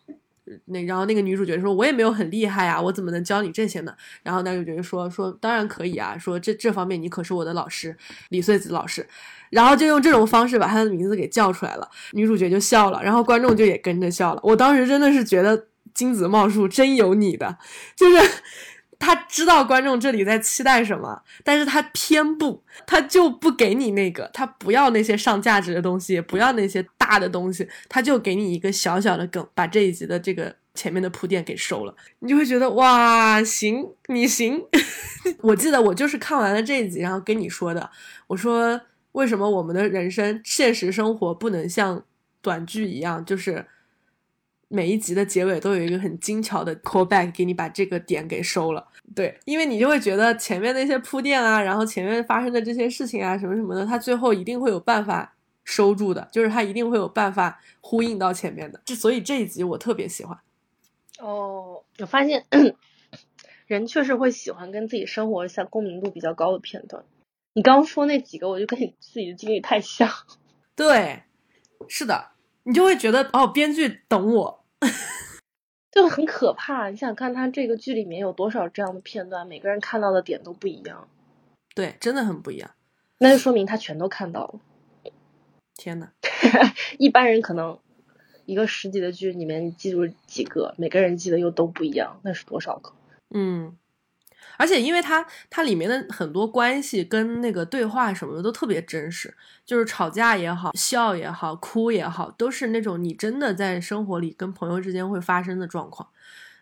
[0.65, 7.95] 那然后那个女主角说：“我也没有很厉害啊，我怎么能教你这些呢？”然后男主角说：“说当然可以啊，说这这方面你可是我的老师，
[8.29, 9.07] 李穗子老师。”
[9.51, 14.41] 然后就用这种方式把他的名字给叫出来了，女主角就笑了，然后观众就也跟着笑了。
[14.43, 15.67] 我当时真的是觉得。
[15.97, 17.57] 金子茂树真有你的，
[17.97, 18.29] 就是
[18.99, 34.63] 他知道观众这里在期待什么，但是他偏不，他就不给你那个，他不要那些上价值的东西，也不要那些大的东西，他就给你一个小小的梗，把这一集的这个前面的铺垫给收了，你就会觉得哇，行，你行。
[35.41, 37.89] 我记得我就是看完了这一集，然后跟你说的，
[38.27, 38.79] 我说
[39.13, 42.03] 为什么我们的人生现实生活不能像
[42.43, 43.65] 短剧一样，就是。
[44.69, 48.85] 每一集的结尾都有一个很精巧的 callback，给你把这个点给收了。
[49.15, 58.81] 对，因为你就会觉得前面那些铺垫啊，然后前面发生的这些事情啊，什么什么的，他最后一定会有办法收住的，就是他一定会有办法呼应到前面的。
[58.83, 60.37] 这所以这一集我特别喜欢。
[61.19, 62.45] 哦，我发现
[63.67, 67.03] 人确实会喜欢跟自己生活下共鸣度比较高的片段。
[67.53, 70.09] 你刚说那几个，我就跟你自己的经历太像。
[70.75, 71.23] 对，
[71.87, 72.31] 是的。
[72.63, 74.56] 你就会觉得哦，编剧懂我，
[75.91, 76.89] 就很可怕。
[76.89, 81.07] 你想看他这个剧里面有多少这样的片段，每个人看到的点都不一样。
[81.73, 82.71] 对，真的很不一样。
[83.19, 84.59] 那就说明他全都看到了。
[85.75, 86.11] 天呐，
[86.99, 87.79] 一般人可能
[88.45, 92.93] 一个十集的剧里面记住几个，每个人记得又都不一样，那是多少个？
[93.29, 93.77] 嗯。
[94.57, 106.09] 而且，因为它它里面的很多关系跟那个对话什么的都特别真实，就是吵架也好，笑也好，哭也好，都是那种你真的在生活里跟朋友之间会发生的状况。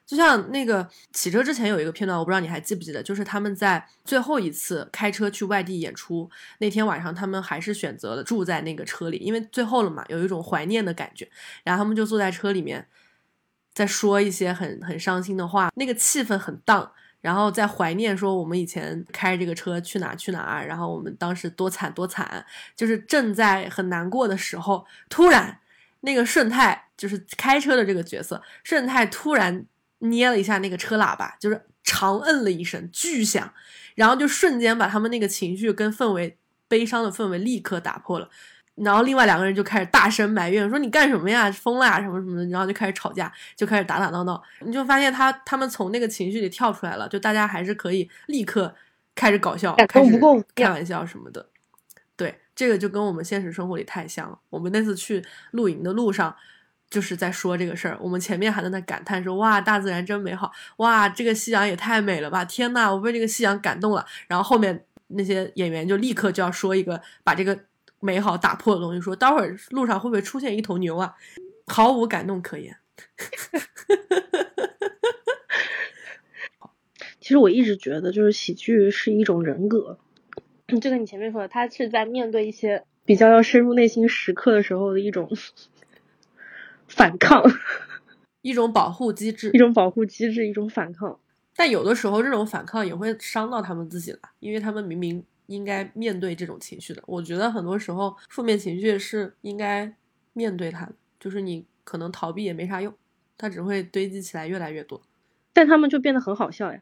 [0.05, 11.27] 就像那个启车之前有一个片段，我不知道你还记不记得，就是他们在最后一次开车去外地演出那天晚上，他们还是选择了住在那个车里，因为最后了嘛，有一种怀念的感觉。
[11.63, 12.87] 然后他们就坐在车里面，
[13.73, 16.91] 在说一些很很伤心的话，那个气氛很荡。
[17.25, 25.57] 然后在怀念说我们以前开这个车去哪去哪，然后我们当时多惨多惨，就是正在很难过的时候，突然
[26.01, 29.65] 那个顺泰就是开车的这个角色，顺泰突然
[29.97, 33.51] 捏了一下那个车喇叭，就是长摁了一声巨响，
[33.95, 38.29] 然后就瞬间把他们那个情绪跟氛围悲伤的氛围立刻打破了。
[38.75, 44.43] 然后另外两个人就开始大声埋怨，说你干什么呀，疯了呀，什么什么的，然后就开始吵架，就开始打打闹闹。
[44.59, 48.75] 你就发现他他们从那个情绪里跳出来了，就大家还是可以立刻
[49.15, 50.19] 开始搞笑，开始
[50.53, 51.47] 开玩笑什么的。
[52.17, 54.37] 对，这个就跟我们现实生活里太像了。
[54.49, 56.35] 我们那次去露营的路上，
[56.89, 57.97] 就是在说这个事儿。
[58.01, 64.05] 我们前面还在那感叹说，哇，大自然真美好，哇，这个夕阳也太美了吧，天呐，我被这个夕阳感动了。
[64.27, 67.57] 然后后面那些演员就立刻就要说一个把这个。
[68.05, 71.15] 美好打破的东西，说待会儿路上会不会出现一头牛啊？
[71.65, 72.77] 毫无感动可言。
[77.19, 79.97] 其实我一直觉得，就是喜剧是一种人格，
[80.67, 85.31] 就跟你前面说的，他是在面对一些比较要深入内心时刻的时候的一种
[86.87, 87.43] 反抗，
[88.43, 91.19] 一种保护机制，一种保护机制，一种反抗。
[91.55, 95.25] 但有的时候，这种反抗也会伤到他们自己了，因为他们明明。
[95.47, 99.93] 应该面对这种情绪的，我觉得很多时候负面情绪是应该
[100.33, 102.93] 面对它的，就是你可能逃避也没啥用，
[103.37, 105.01] 它只会堆积起来越来越多。
[105.53, 106.81] 但他们就变得很好笑呀，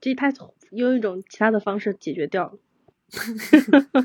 [0.00, 0.32] 这他
[0.70, 2.58] 用一种其他的方式解决掉了，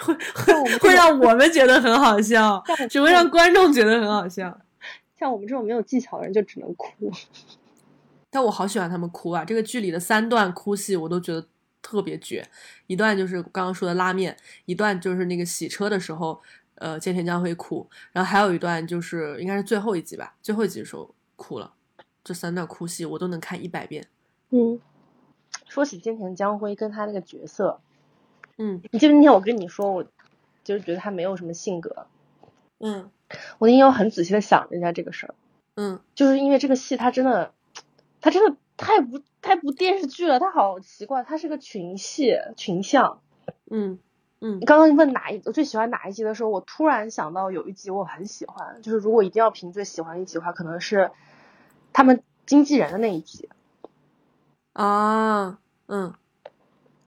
[0.00, 4.60] 会会会让我们觉得很好笑，只会让观众觉得很好笑。
[5.18, 7.12] 像我们这种没有技巧的人就只能哭。
[8.30, 9.44] 但我好喜欢他们哭啊！
[9.44, 11.46] 这个剧里的三段哭戏我都觉得
[11.82, 12.46] 特别绝，
[12.86, 16.40] 一段就是刚刚说的拉面，一段就是那个洗车的时候，
[16.76, 21.72] 呃，菅田将晖哭，然后还有一段就是应该是最后一集吧，最后一集的时候哭了。
[22.22, 24.06] 这三段哭戏我都能看一百遍。
[24.50, 24.78] 嗯，
[25.66, 27.80] 说起菅田将晖跟他那个角色，
[28.58, 30.04] 嗯，你记得那天我跟你说，我
[30.62, 32.06] 就是觉得他没有什么性格。
[32.78, 33.10] 嗯，
[33.58, 35.34] 我那天我很仔细的想了一下这个事儿，
[35.76, 37.52] 嗯，就是因为这个戏他真的，
[38.20, 43.20] 他真的太不太不电视剧了，它好奇怪，它是个群戏群像。
[43.70, 43.98] 嗯
[44.40, 51.10] 嗯，刚刚问哪一我最喜欢哪一集的时候，我突然想到有一集我很喜欢，就是如果一定要评最喜欢一集的话，可能是
[51.92, 53.50] 他们经纪人的那一集。
[54.72, 56.14] 啊，嗯，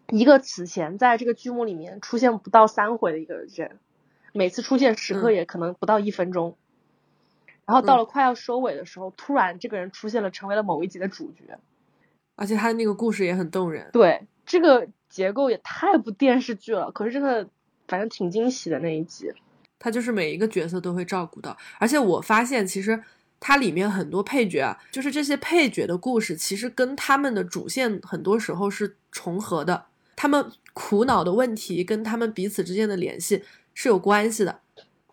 [0.09, 3.79] 一个此前在这个剧目里面出现不到三回的一个人，
[4.31, 6.55] 每次出现时刻也可能不到一分钟，
[7.65, 11.57] 然后到了快要收尾的时候，突然这个人出现了，成为了某一集的主角，
[12.35, 13.89] 而且他的那个故事也很动人。
[13.93, 17.47] 对，这个结构也太不电视剧了，可是这个，
[17.87, 19.31] 反正挺惊喜的那一集。
[19.79, 23.03] 他就是每一个角色都会照顾到，而且我发现其实
[23.39, 34.61] 它里面很多配角啊，就是这些配角的故事，其实跟他们的主线很多时候是重合的，他们苦恼的问题跟他们彼此之间的联系是有关系的。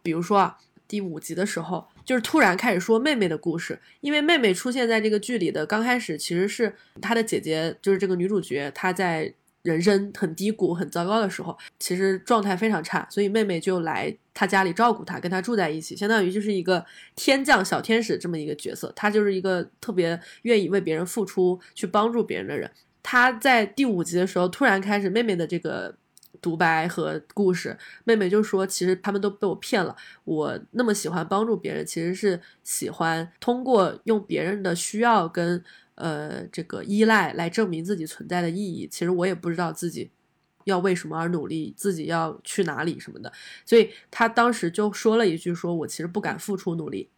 [0.02, 9.33] 比如说啊，第五集的时候，就是突然开始说妹妹的故事，因为妹妹出现在这个剧里的刚开始其实是她的姐姐，就是这个女主角，她在。
[9.62, 16.83] 人生很低谷、很糟糕的时候，其实状态非常差，所以妹妹就来她家里照顾她，跟她住在一起，相当于就是一个
[17.14, 18.90] 天降小天使这么一个角色。
[18.96, 22.70] 她就是一个特别愿意为别人付出、去帮助别人的人。
[23.03, 25.94] 她在第五集的时候突然开始妹妹的这个
[26.40, 35.62] 独白和故事，妹妹就说：“其实他们都被我骗了，我那么喜欢帮助别人，其实是喜欢通过用别人的需要跟。”
[35.97, 40.11] 呃，这个依赖来证明自己存在的意义，其实我也不知道自己
[40.64, 43.31] 要为什么而努力，自己要去哪里什么的。
[43.66, 47.11] 所以他当时就说了一句：“说我其实不敢付出努力，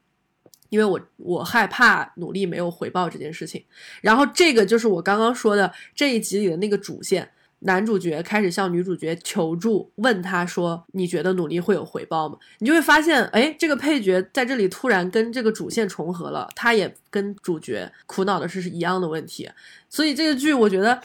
[0.69, 3.65] 因为我我害怕努力没有回报这件事情。”
[4.03, 7.31] 然后这个就是我刚刚说的这一集里的那个主线。
[7.65, 19.49] 男主角开始向女主角求助，问他说：“你觉得努力会有回报吗？”你就会发现，哎，这个配角在这里突然跟这个主线重合了，他也跟主角苦恼的是是一样的问题。
[19.89, 21.01] 所以这个剧我觉得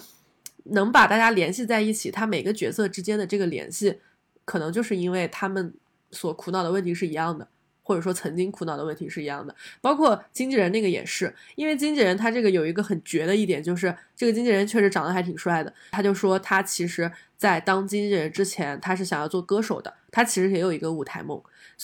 [0.64, 4.00] 能把大家联系在一起，他每个角色之间的这个联系，
[4.44, 5.74] 可能就是因为他们
[6.12, 7.48] 所苦恼的问题是一样的。
[7.88, 15.74] 或者说曾经苦恼的问题是一样的，包括经纪人那个也是，因为经纪人他这个有一个很绝的一点，就是这个经纪人确实长得还挺帅的。
[15.92, 21.42] 他就说他其实，在当经纪人之前，他是想要做歌手的，他其实也有一个舞台梦，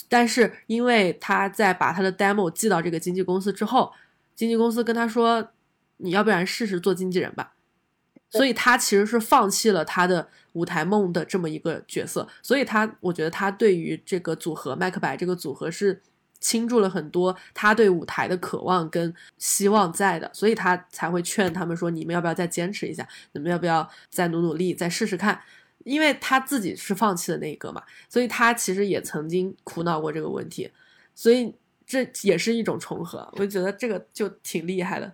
[0.09, 3.93] 但是因为他在把他的 demo 寄到这个经纪公司之后，
[4.35, 5.51] 经纪公司跟他说，
[5.97, 7.52] 你要不然试试做经纪人吧。
[8.33, 16.01] 所以他其实是放弃了他的舞台梦的这么一个角色，所以他我觉得他对于这个组合麦克白这个组合是
[16.39, 25.39] 倾注了很多他对舞台的渴望跟希望在的，所以他才会劝他们说你们要不要再坚持一下，你们要不要再努努力，再试试看，
[25.83, 30.69] 因为他自己是放弃的那一个嘛，所以他其实也曾经苦恼过这个问题，
[31.13, 31.53] 所以
[31.85, 35.13] 这也是一种重合，我就觉得这个就挺厉害的。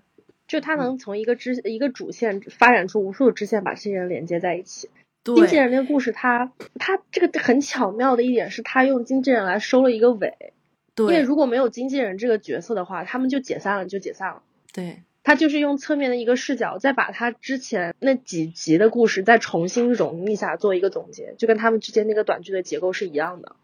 [0.50, 4.90] 就他能从一个支一个主线发展出无数的支线，把这些人连接在一起。
[5.24, 10.54] 经纪人那个故事，他他这个很巧妙的一点是，他用经纪人来收了一个尾。
[10.96, 14.42] 对，因为如果没有经纪人这个角色的话，他们就解散了，就解散了。
[14.74, 23.56] 对，他就是用侧面的一个视角，再把他之前那几集的故事再重新融一下，做一个总结，就跟他们之间那个短剧的结构是一样的。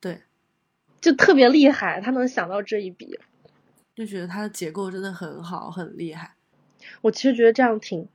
[0.00, 0.18] 对，
[1.00, 3.18] 就特别厉害，他能想到这一笔。
[4.00, 6.32] 就觉得它的结构真的很好，很厉害。
[7.02, 8.08] 我其实觉得这样挺，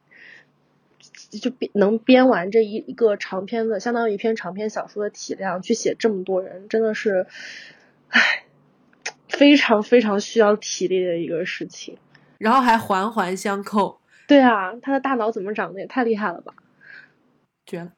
[1.39, 7.27] 就编能编完这一一个长篇的，相当于一篇长篇小说的体量，去写这么多人，真的是，
[8.09, 8.45] 唉，
[9.29, 11.99] 非常非常需要体力的一个事情。
[12.39, 14.01] 然后还环环相扣。
[14.27, 16.55] 对啊，他的大脑怎么长得也太厉害了吧！
[17.67, 17.93] 绝了！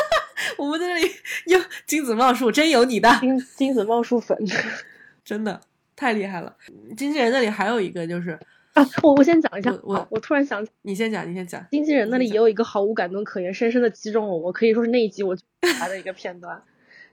[0.56, 1.12] 我们在这里
[1.46, 4.38] 有金子茂树，真有你的金金子茂树粉，
[5.22, 5.60] 真的。
[5.96, 6.54] 太厉害了！
[6.96, 8.38] 经纪人那里还有一个就是
[8.74, 11.66] 啊，我我先讲一下，我我突然想，你先讲，你先讲。
[11.70, 15.34] 经纪人那里也有一个毫无感动可言，深深的击中了我，可以说是那一集我
[15.80, 16.62] 来的一个片段，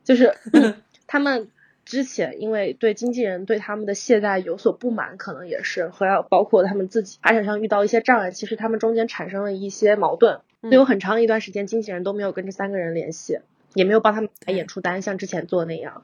[0.03, 0.36] 就是
[1.07, 1.47] 他们
[1.86, 13.39] 之前因为对经纪人对他们的懈怠有所不满，可能也是和要包括他们自己发展上遇到一些障碍，其实他们中间产生了一些矛盾，有很长一段时间经纪人都没有跟这三个人联系。
[13.74, 16.03] 也没有帮他们打演出单，像之前做的那样。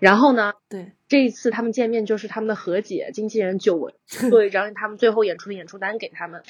[0.00, 3.94] 然后呢，对，这一次他们见面就是他们的和解，经纪人久违
[4.30, 6.42] 做一张他们最后演出的演出单给他们。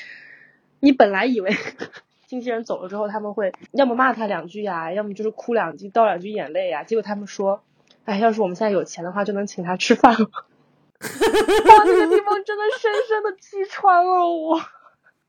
[0.81, 1.51] 你本来以为
[2.27, 7.63] 经纪人走了之后他们会要么骂他两句呀，要么就是哭两句倒两句眼泪呀，结果他们说，
[8.05, 10.31] 哎，要是我们现在有钱的话，就能请他吃饭了。
[11.01, 14.59] 哇，那个地方真的深深的击穿了我，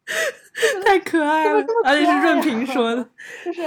[0.86, 3.10] 太可爱了，而且是润平说的，
[3.44, 3.62] 就是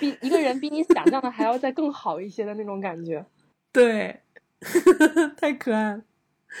[0.00, 3.24] 比一个人比你想象的还要再更好一些的那种感觉。
[3.70, 4.20] 对，
[5.38, 6.02] 太可爱了。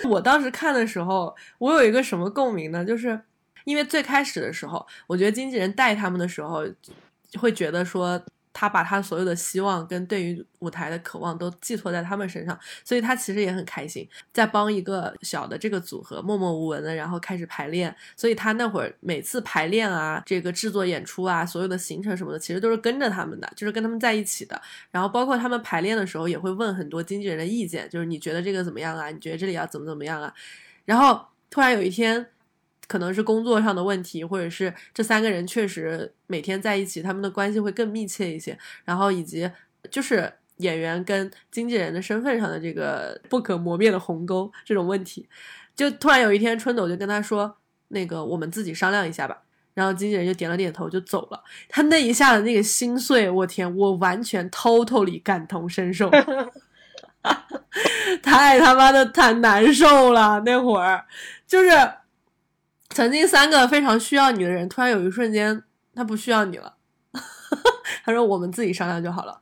[0.04, 2.84] 我当时看的时候，我有一个什么共鸣呢？
[2.84, 3.20] 就是
[3.64, 6.64] 因为最开始的时候，我觉得经纪人带他们的时候，
[7.40, 8.22] 会觉得说。
[8.52, 17.94] 他把他所有的希望跟对于舞台的渴望都寄托在他们身上，所以他其实也很开心，在帮一个小的这个组合默默无闻的，然后开始排练。
[18.16, 24.60] 所以他那会儿每次排练啊，这个制作演出啊，所有的行程什么的，其实都是跟着他们的，就是跟他们在一起的。
[24.90, 29.10] 然后包括他们排练的时候，也会问很多经纪人的意见，就是你觉得这个怎么样啊？
[29.10, 30.34] 你觉得这里要怎么怎么样啊？
[30.84, 32.26] 然后突然有一天。
[32.90, 38.58] 可能是工作上的问题，或者是这三个人确实每天在一起，他们的关系会更密切一些。
[38.84, 39.48] 然后以及
[39.92, 45.28] 就是演员跟经纪人的身份上的这个不可磨灭的鸿沟这种问题，
[45.76, 47.58] 就突然有一天春斗就跟他说
[47.94, 49.38] ：“那个我们自己商量一下吧。”
[49.72, 51.40] 然后经纪人就点了点头就走了。
[51.68, 56.10] 他那一下的那个心碎，我天，我完全 totally 感同身受，
[58.20, 60.42] 太他妈的太难受了。
[60.44, 61.06] 那会儿
[61.46, 61.70] 就是。
[63.00, 65.62] 曾经三个非常需要你的人，突然有一瞬间
[65.94, 66.74] 他不需要你了。
[68.04, 69.40] 他说：“我们自己商量就好了。”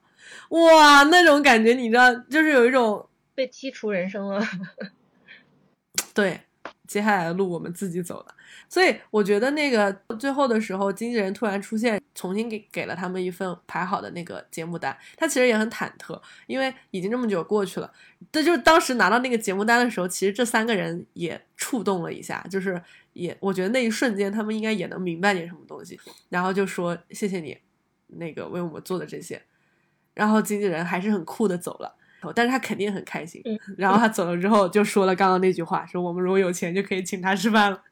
[0.51, 3.05] 哇，那种感觉你知道，就是有一种
[3.35, 4.41] 被剔除人生了。
[6.15, 6.41] 对，
[6.87, 8.27] 接下来的路我们自己走了。
[8.69, 14.97] 所以我觉得那个最后的时候，经纪人突然出现，重新给给了他们一份排好的那个节目单。
[15.17, 17.93] 他其实也很忐忑，因为已经这么久过去了。
[18.31, 22.81] 这就是当时拿到那个节目单的时候，其实这三个人也触动了一下，就是
[23.19, 25.99] 也我觉得那一瞬间他们应该也能明白点什么东西，
[26.29, 27.59] 然后就说谢谢你，
[28.07, 29.43] 那个为我们做的这些。
[30.15, 31.95] 然后经纪人还是很酷的走了，
[32.35, 33.43] 但是他肯定很开心。
[33.77, 37.83] 然后他走了之后就说了刚刚那句话，说我们如果有钱就可以请他吃饭了。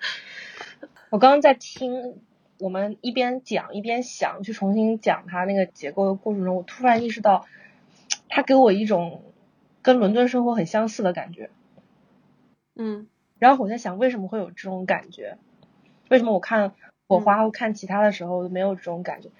[1.10, 2.16] 我刚刚在听
[2.58, 7.46] 我们一边讲一边想，去重新讲他那个结构的过程中，我突然意识到，
[8.28, 9.22] 他给我一种
[9.80, 11.50] 跟伦敦生活很相似的感觉。
[12.76, 13.06] 嗯，
[13.38, 15.38] 然后我在想，为什么会有这种感觉？
[16.10, 16.74] 为什么我看
[17.08, 19.30] 火花或看其他的时候没有这种感觉？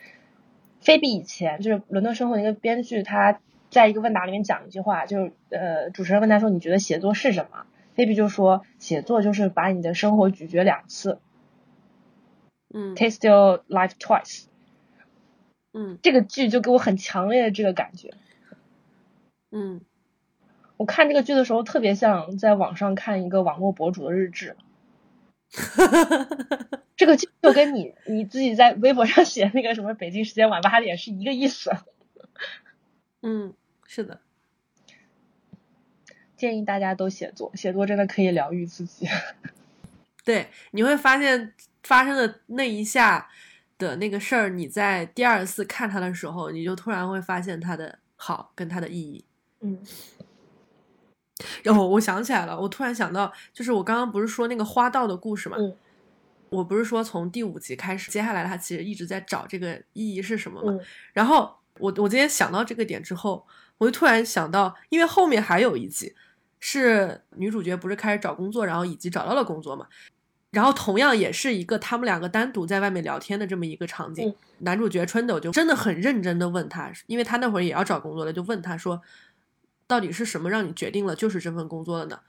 [0.81, 3.41] 菲比以前就是伦敦生活的一个编剧，他
[3.71, 7.67] 在一个问答里面讲一句话，就是呃，主持人问他说：“你觉得写作是什么？”
[7.97, 11.21] baby 就说写作就是把你的生活咀嚼两次，
[12.75, 14.47] 嗯，taste your life twice，
[15.73, 18.15] 嗯，这个剧就给我很强烈的这个感觉，
[19.53, 19.81] 嗯，
[20.77, 24.57] 我看这个剧的时候特别像在网上看一个网络博主的日志，
[26.97, 31.71] 这个剧就跟你你自己在微博上写那个什么北京时间晚八点是一个意思，
[33.23, 33.55] 嗯，
[33.87, 34.21] 是的。
[36.37, 39.09] 建议大家都写作，写作真的可以疗愈自己。
[40.25, 41.55] 对，你会发现
[41.85, 43.29] 发生的那一下
[43.79, 49.25] 的那个事儿，你在第二次看它的时候，你就突然会发现它的好跟它的意义。
[49.61, 49.79] 嗯。
[51.63, 55.57] 然后我想起来了，我突然想到，就是我刚刚不是说那个花道的故事嘛？
[55.59, 55.77] 嗯。
[56.51, 60.73] 我不是说从第五集开始，接下来他其实一直在找这个意义是什么嘛？
[60.73, 60.81] 嗯。
[61.13, 63.47] 然后我我今天想到这个点之后，
[63.79, 66.15] 我就突然想到，因为后面还有一集。
[66.67, 69.87] 是女主角不是开始找工作，然后以及找到了工作嘛？
[70.51, 74.35] 然后同样也是一个他们两个单独在外面聊天的这么一个场景。
[74.61, 78.99] 男主角春斗就真的很认真的问他，因为他那会儿也要找工作了，就问他说，
[79.87, 82.21] 到底是什么让你决定了就是这份工作了呢？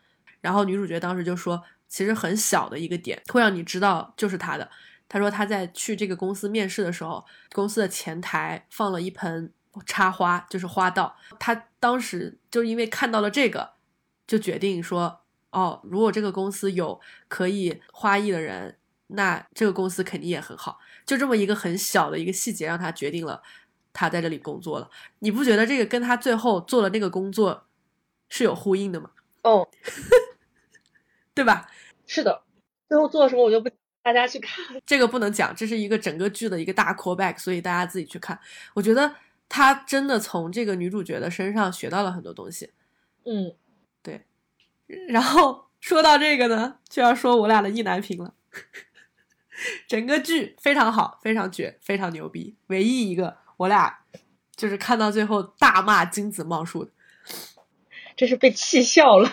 [0.41, 4.69] 然后女主角当时就说，其实很小的一个点会让你知道就是他的。
[5.07, 9.51] 他说他在去这个公司面试的时候，公司的前台放了一盆
[9.85, 11.15] 插花，就是花道。
[11.39, 13.75] 他当时就因为看到了这个。
[14.27, 18.75] 就决定说，哦，如果这个公司有可以花艺的人，
[19.05, 20.79] 那这个公司肯定也很好。
[21.05, 23.43] 就这么一个很小的一个细节，让他决定了
[23.95, 24.87] 他在这里工作了。
[25.19, 27.65] 你不觉得这个跟他最后做的那个工作
[28.29, 29.09] 是有呼应的吗？
[29.41, 29.67] 哦，
[31.33, 31.67] 对吧？
[32.05, 32.43] 是的，
[32.87, 33.69] 最后做了什么我就不
[34.03, 38.39] 大家去看，这个不能讲，这是一个整个剧的一个大 callback，所以大家自己去看。
[38.75, 39.15] 我觉得
[39.49, 42.71] 他真的从这个女主角的身上学到了很多东西。
[43.23, 43.55] 嗯。
[44.03, 44.23] 对
[45.07, 48.35] 然后说到这个呢，就要说我俩的意难平了。
[49.87, 52.55] 整个剧非常好，非常绝，非常牛逼。
[52.67, 53.99] 唯一一个我俩
[54.55, 56.91] 就是看到最后大骂金子茂树的，
[58.15, 59.31] 这是被气笑了。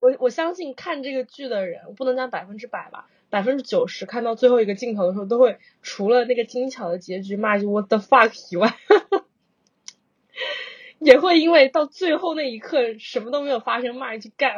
[0.00, 8.74] 我我相信看这个剧的人，不能讲百分之百吧，百分之九十看到最后一个镜头的时候，都会除了那个精巧的结局骂一句 “what the fuck” 以外，
[11.00, 14.54] 也会因为到最后那一刻什么都没有发生，骂一句“干”。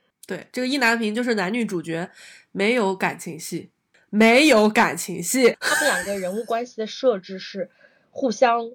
[0.26, 2.10] 对，这个意难平就是男女主角
[2.52, 3.70] 没有感情戏，
[4.10, 7.70] 没有感情戏，他们两个人物关系的设置是
[8.10, 8.70] 互相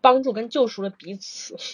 [0.00, 1.56] 帮助跟救赎了彼此。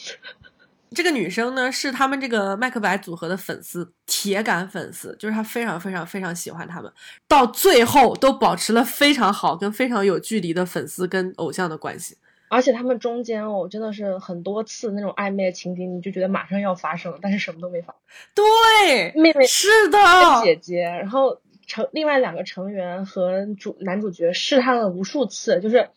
[0.95, 6.91] 这个女生呢，是他们这个麦克白组合的粉丝，铁杆粉丝，就是她非常非常非常喜欢他们，
[7.27, 12.17] 到最后都保持了非常好跟非常有距离的粉丝跟偶像的关系。
[12.49, 17.93] 而且他们中间哦，真的是很多次那种暧昧的情景，你就觉得马上要发生了，但是什么都没发。
[18.33, 19.99] 对，妹妹是的，
[20.45, 21.37] 姐姐，然后
[21.67, 25.89] 成另外两个成员和主男主角试探了无数次，就是，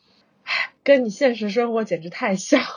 [0.44, 2.62] 唉，跟你现实生活简直太像。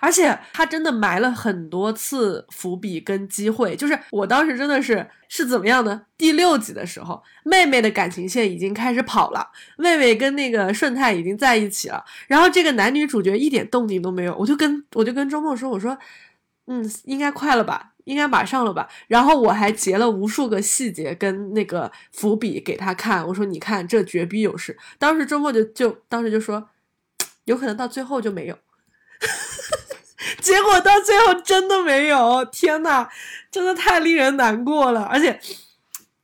[0.00, 6.02] 而且他真的埋了很多次伏笔跟机会，就是我当时真的是是怎么样呢？
[6.16, 15.98] 第六集的时候，妹妹的感情线已经开始跑了，妹妹跟那个顺泰已经在一起了，然后这个男女主角一点动静都没有，我就跟我就跟周末说，我说，
[16.66, 26.70] 嗯，应该快了吧，应该马上了吧，然后我还截了无数个细节跟那个伏笔给他看，我说你看这绝逼有事，当时周末就就当时就说，
[27.44, 28.58] 有可能到最后就没有。
[30.40, 33.08] 结果到最后真的没有，天呐，
[33.50, 35.02] 真的太令人难过了。
[35.02, 35.38] 而且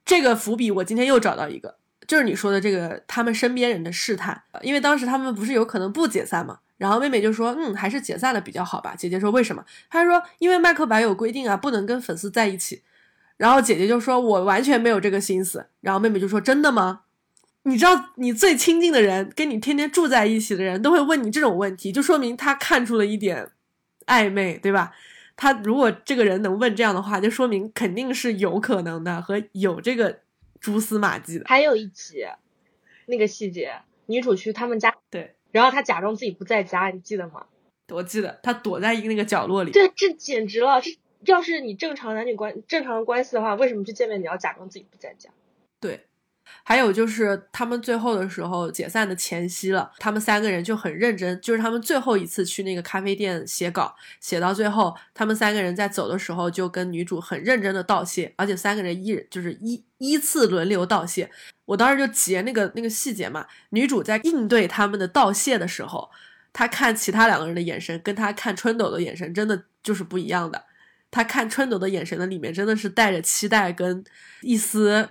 [0.04, 1.76] 这个伏笔，我今天又找到一个，
[2.06, 4.42] 就是你说的这个他们身边人的试探。
[4.62, 12.82] 因为当时他们不是有可能不解散嘛，然后妹妹就说：“嗯，还是解散了比较好吧。”姐姐说：“为什么？”她说：“因为麦克白有规定啊，不能跟粉丝在一起。”
[13.36, 17.02] 然后姐姐就说：“我完全没有这个心思。”然后妹妹就说：“真的吗？
[17.62, 23.50] 你知道，你最亲近的人，跟你天天住在一起的人都会问你这种问题，就说明他看出了一点。”
[24.06, 24.92] 暧昧对吧？
[25.34, 30.18] 他如果这个人能问这样的话，就说明肯定是有可能的和有这个
[30.60, 31.44] 蛛丝马迹的。
[31.48, 32.26] 还有一集，
[33.06, 33.72] 那个细节，
[34.04, 37.46] 女主去他们家，对，然后他假装自己不在家，你记得吗？
[37.92, 39.70] 我记得，他躲在一个那个角落里。
[39.70, 40.80] 对，这简直了！
[40.80, 45.30] 这要是你正常男女关正常的关系的话，为什么去见面你要假装自己不在家？
[45.78, 46.00] 对。
[46.62, 61.30] 还有就是他们最后的时候解散的前夕了，他们三个人就很认真，就是他们最后一次去那个咖啡店写稿，写到最后，他们三个人在走的时候就跟女主很认真的道谢，而且三个人一就是依依次轮流道谢。
[61.66, 66.10] 我当时就截那个那个细节嘛，女主在应对他们的道谢的时候，
[66.52, 70.64] 她看其他两个人的眼神跟她看春斗的眼神真的就是不一样的，
[71.10, 74.04] 她看春斗的眼神的里面真的是带着期待跟
[74.42, 75.08] 一丝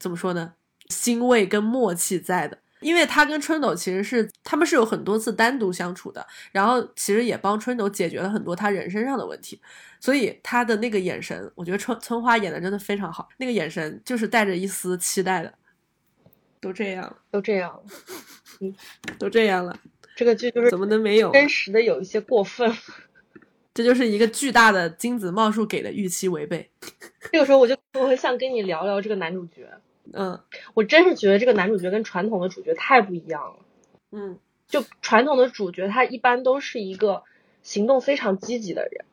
[0.00, 0.54] 怎么说呢？
[0.92, 9.60] 欣慰跟默契在的，因为他跟春斗其实是他们是有很多次单独相处的，然后其实也帮春斗解决了很多他人身上的问题，
[9.98, 15.52] 所以他的那个眼神，我觉得春春花演的真的非常好，那个眼神就是带着一丝期待的。
[16.60, 17.82] 都这样，都这样，
[18.60, 18.72] 嗯，
[19.18, 19.76] 都这样了，
[20.14, 22.72] 这个剧就是怎么能没有真实的有一些过分，
[23.74, 26.70] 这就是一个巨大的金子茂树给的预期违背。
[27.32, 29.68] 这个时候我就我很想跟你聊聊这个男主角。
[30.12, 30.40] 嗯，
[30.74, 33.56] 我真是觉得这个男主角跟传统的主角太不一样了。
[34.10, 37.22] 嗯，就传统的主角，他一般都是一个
[37.62, 39.04] 行动非常积极的人，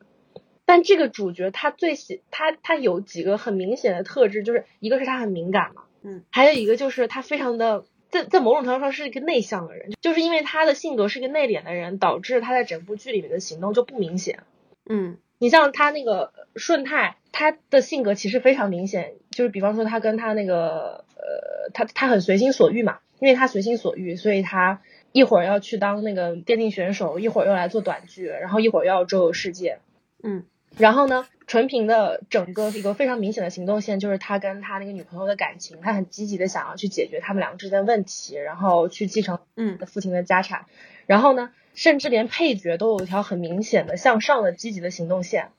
[0.64, 14.42] 但这个主角他最喜他他有几个很明显的特质，就是一个是他很敏感嘛，嗯，还有一个就是他非常的在在某种程度上是一个内向的人，就是因为他的性格是一个内敛的人，导致他在整部剧里面的行动就不明显。
[14.88, 15.18] 嗯。
[15.40, 24.82] 你像他那个顺泰，他的性格其实非常明显，就是比方说他跟他那个呃，他他很随心所欲嘛，因为他随心所欲，所以他
[25.12, 29.78] 一会儿要去当那个电竞选手，一会儿又来做短剧，然后一会儿又要周游世界，
[30.22, 30.44] 嗯，
[30.80, 39.78] 然后呢，纯平的整个一个非常明显的行动线就是他跟他那个女朋友的感情，他很积极的想要去解决他们两个之间的问题，然后去继承嗯。
[39.86, 40.66] 父亲的家产，
[41.06, 41.50] 然后呢。
[41.72, 45.50] 甚至连配角都有一条很明显的向上的积极的行动线，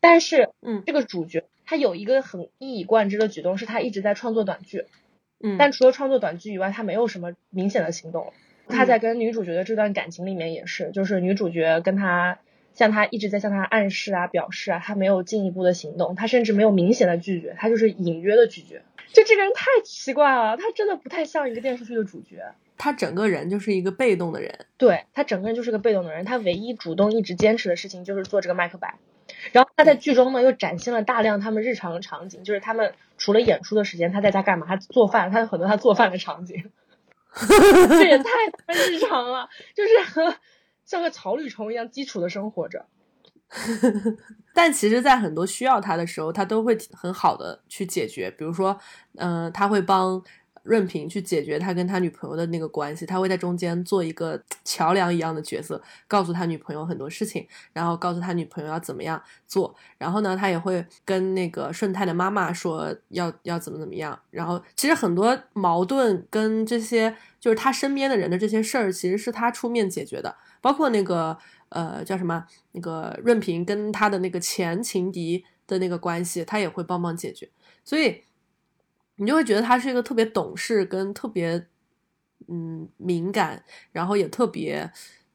[0.00, 4.86] 但是，嗯，这个主角他有一个很一以贯之的举动，是他一直在创作短剧，
[5.42, 8.32] 嗯，但除了创作短剧以外，他没有什么明显的行动。
[8.68, 12.38] 他在跟女主角的这段感情里面也是，就是女主角跟他
[12.74, 18.82] 向他一直在向他暗示啊、表示啊，他没有进一步的行动，他甚至没有明显的拒绝，他就是隐约的拒绝。
[19.12, 22.42] 就这个人太奇怪了，他真的不太像一个电视剧的主角。
[22.76, 26.24] 他整个人就是一个被动的人，对他整个人就是个被动的人。
[26.24, 28.94] 他唯一主动一直坚持的事情就是做这个麦克白。
[29.52, 34.66] 然后他在剧中呢又展现了大量他们日常的场景，就是他们除了演出的时间，他在家干嘛？
[34.68, 36.70] 他做饭，他有很多他做饭的场景。
[37.88, 38.24] 这也太
[38.74, 40.38] 日常了，就是
[40.88, 42.86] 像个草履虫一样基础的生活着。
[44.54, 48.30] 但其实，在很多需要他的时候，他都会很好的去解决。
[48.30, 48.78] 比如说，
[49.16, 50.22] 嗯，他会帮
[50.62, 59.74] 润平去解决他跟他女朋友的那个关系，他会在中间做一个桥梁一样的角色，告诉他女朋友很多事情，然后告诉他女朋友要怎么样做。
[59.98, 64.18] 然后呢，他也会跟那个顺泰的妈妈说要要怎么怎么样。
[64.30, 71.38] 然后，其实很多矛盾跟这些就是他身边的人的这些事儿，其实是他出面解决的，包括那个。
[71.70, 72.46] 呃，叫什么？
[72.72, 77.46] 那个润平跟他的那个前情敌的那个关系，他也会帮忙解决，
[77.84, 78.24] 所以
[79.16, 81.66] 你就会觉得他是一个特别懂事跟特别
[82.46, 84.90] 嗯敏感，然后也特别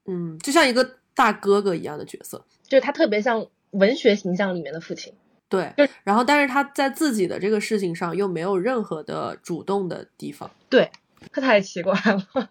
[0.05, 5.13] 嗯，就像一个大哥哥一样的角色，就是他特别像文学形象里面的父亲。
[5.47, 5.71] 对，
[6.03, 10.49] 然后但是他在自己的这个事情上又没有任何的主动的地方。
[10.67, 10.89] 对，
[11.31, 12.49] 他太奇怪了。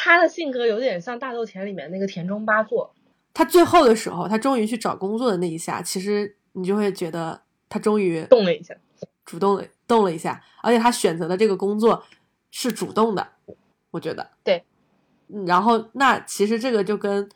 [0.00, 2.94] 他的性格有点像大豆田里面那个田中八作。
[3.34, 8.74] 他最后的时候，他终于去找工作的那一下，其实你就会觉得他终于动了一下，
[9.24, 12.04] 主动了动了一下，而且他选择的这个工作
[12.52, 13.26] 是主动的，
[13.90, 14.62] 我觉得对。
[15.46, 17.28] 然后那其实这个就跟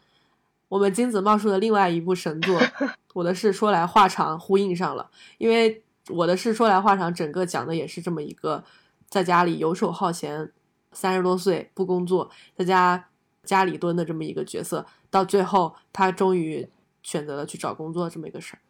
[0.69, 2.61] 我们金子茂树的另外一部神作
[3.15, 5.75] 《我的事说来话长》呼应上了，因为
[6.15, 8.63] 《我的事说来话长》整个讲的也是这么一个
[9.09, 10.53] 在家里游手好闲。
[10.93, 13.09] 三十多岁不工作，在家
[13.45, 16.69] 家里蹲的这么一个角色，到最后他终于
[17.03, 18.61] 选择了去找工作这么一个事儿。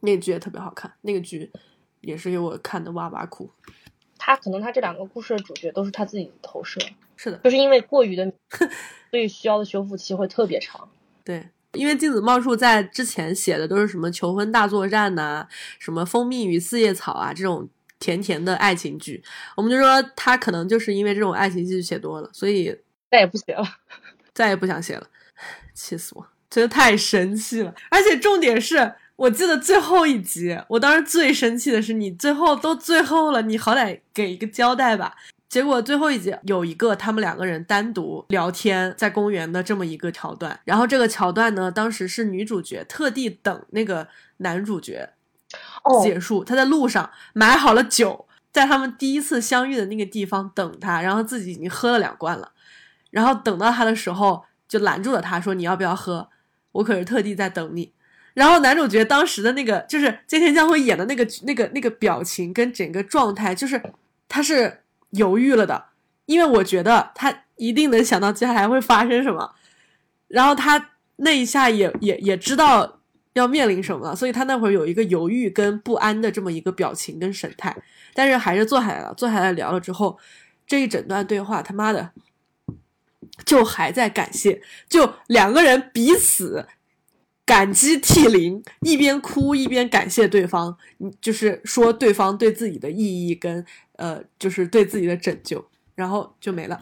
[0.00, 1.50] 那个剧也特别好看，那个剧
[2.00, 3.50] 也是给我看的哇哇哭。
[4.18, 6.80] 他可能他这两个故事的主角都是他自己投射，
[7.16, 8.30] 是的，就是因为过于的，
[9.10, 10.88] 所以需要的修复期会特别长。
[11.24, 15.46] 对，因为金子茂树在之前写的都是什么求婚大作战呐，
[15.78, 17.68] 什么蜂蜜与四叶草啊这种。
[17.98, 19.22] 甜甜的爱情剧，
[19.56, 22.76] 我们就说他可能就是因为这种爱情剧写多了，所以
[23.10, 23.64] 再也不写了，
[24.34, 25.06] 再也不想写了，
[25.74, 27.74] 气死我，真的太生气了。
[27.90, 35.16] 而且重点是我记得最后一集，我当时最生气的是你最后都最后了，你好歹给一个交代吧。
[35.48, 44.06] 结果最后一集有一个他们两个人单独聊天在公园的这么一个桥段，然后这个桥段呢，当时是女主角特地等那个
[44.38, 45.08] 男主角。
[46.02, 52.52] 结束，他在路上买好了酒，在他们第一次相遇的那个地方等他，然后自己已经喝了两罐了，
[53.10, 56.28] 然后等到他的时候就拦住了他，说：“你要不要喝？
[56.72, 57.92] 我可是特地在等你。”
[58.34, 63.80] 然后男主角当时的那个就是菅田将晖演的那个那个那个表情跟整个状态，就是
[64.28, 65.86] 他是犹豫了的，
[66.26, 69.54] 因为我觉得他一定能想到接下来会发生什么，
[70.28, 72.94] 然后他那一下也也也知道。
[73.38, 74.16] 要面临什么了？
[74.16, 77.76] 所以他那会儿有一个犹豫跟不安的这么一个表情跟神态，
[78.14, 79.12] 但是还是坐下来了。
[79.14, 80.18] 坐下来聊了之后，
[80.66, 82.12] 这一整段对话，他妈的，
[83.44, 86.66] 就还在感谢，就两个人彼此
[87.44, 90.78] 感激涕零，一边哭一边感谢对方，
[91.20, 93.64] 就是说对方对自己的意义跟
[93.96, 96.80] 呃，就是对自己的拯救，然后就没了。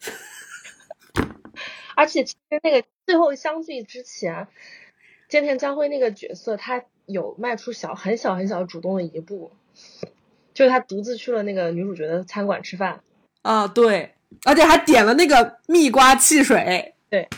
[1.94, 4.48] 而且其实那个最后相聚之前。
[5.32, 9.50] 菅田将晖那个角色，他有迈出小很小很小主动的一步，
[10.52, 13.00] 就是他独自去了那个女主角的餐馆吃饭
[13.40, 14.14] 啊，对，
[14.44, 17.30] 而且还点了那个蜜瓜汽水，对，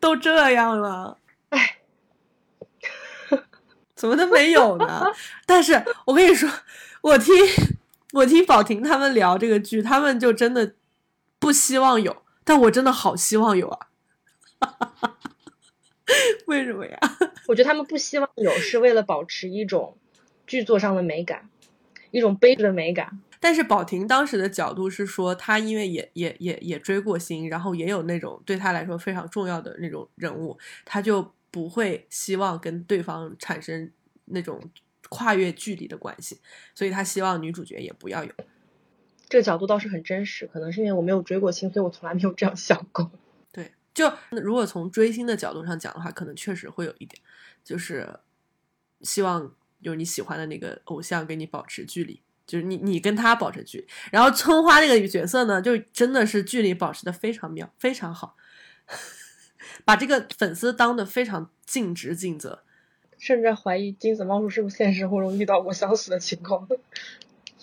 [0.00, 1.16] 都这样了，
[1.50, 1.76] 哎，
[3.94, 5.06] 怎么都没有呢？
[5.46, 6.50] 但是我跟你说，
[7.00, 7.32] 我听
[8.12, 10.74] 我听宝婷他们聊这个剧，他们就真的
[11.38, 13.86] 不希望有，但我真的好希望有啊。
[16.46, 16.98] 为什么呀？
[17.48, 19.96] 我觉得他们不希望有，是为了保持一种
[20.46, 21.48] 剧作上的美感，
[22.10, 23.20] 一种悲剧的美感。
[23.40, 33.90] 但是宝婷当时的角度是说，她因为也也也也追过星，然后也有那种对她来说非常重要的那种人物，她就不会希望跟对方产生
[34.26, 34.60] 那种
[35.10, 36.40] 跨越距离的关系，
[36.74, 38.30] 所以她希望女主角也不要有。
[39.28, 43.10] 这个角度倒是很真实，可能是因为我没有追过星，所以我从来没有这样想过。
[43.94, 47.22] 就如果从追星的角度上讲的话，可能确实会有一点，
[47.62, 48.18] 就是
[49.02, 53.86] 希望就是你喜欢的那个偶像跟你保持距离，就是你你跟他保持距离。
[54.10, 58.36] 然后春花那个角色呢，就真的是距离保持的非常妙，非常好，
[59.84, 62.64] 把这个粉丝当的非常尽职尽责，
[63.16, 66.68] 甚至怀疑金子猫树是不是现实生活中遇到过相似的情况。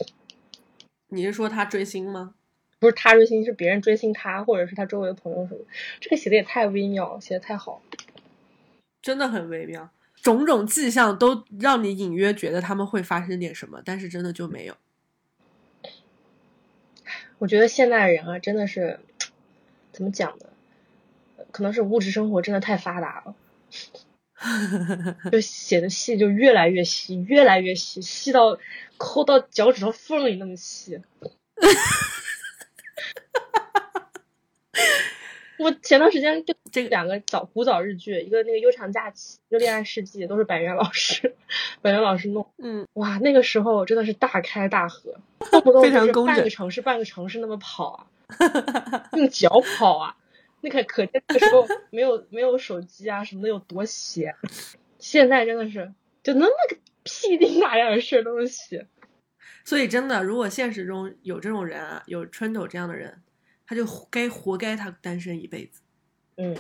[1.10, 2.36] 你是说他追星吗？
[2.82, 5.60] 不是他追星，是别人追星他，或者是他周围的朋友什么。
[6.00, 7.84] 这个写的也太微妙，写的太好，
[9.04, 14.76] 真的很微妙，种种迹象都让你隐约觉得他们会发生点什么，但是真的就没有。
[17.38, 19.00] 我觉得现代人啊，真的是
[19.92, 20.48] 怎么讲呢？
[21.52, 23.36] 可能是物质生活真的太发达了，
[25.32, 28.58] 就写的细就越来越细，越来越细，细到
[28.98, 31.00] 抠到脚趾头缝里那么细。
[35.62, 41.36] 我前段时间就这两个早古早日剧，一个那个《悠长假期》，一个《恋爱世纪》，都是板垣老师，
[41.82, 42.52] 板垣老师弄。
[42.58, 45.16] 嗯，哇，那个时候真的是大开大合，
[45.52, 50.16] 动不动就是半个城市半个城市那么跑啊， 用脚跑啊，
[50.62, 54.36] 那可可见那个时候没有没有手机啊什么的有多闲。
[55.00, 55.94] 现在真的是
[56.24, 58.88] 就那么个屁丁大样的事儿都能写。
[59.64, 63.22] 所以真的，如果现实中有这种人啊，有春斗这样的人，
[63.72, 65.80] 他就活该活该他单身一辈子。
[66.36, 66.58] 嗯，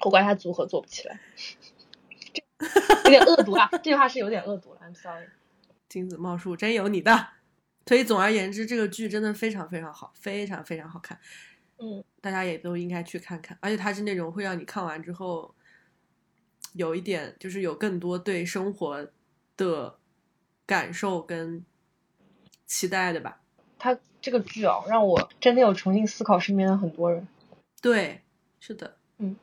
[0.00, 1.18] 我怪他组合做不起来，
[3.04, 3.66] 有点恶毒啊！
[3.72, 5.26] 这句话是有点恶毒了，I'm sorry。
[5.88, 7.28] 金子茂树真有你的。
[7.86, 11.18] 所以总而言之，这个剧真的非常非常好，非常非常好看，
[11.78, 13.56] 嗯，大家也都应该去看看。
[13.62, 15.54] 而且它是那种会让你看完之后，
[16.74, 19.08] 有一点就是有更多对生活
[19.56, 19.98] 的
[20.66, 21.64] 感受跟
[22.66, 23.40] 期待的吧。
[23.78, 27.28] 他这个剧啊，让我真的有重新思考身边的很多人。
[27.80, 28.22] 对，
[28.58, 29.36] 是的，嗯，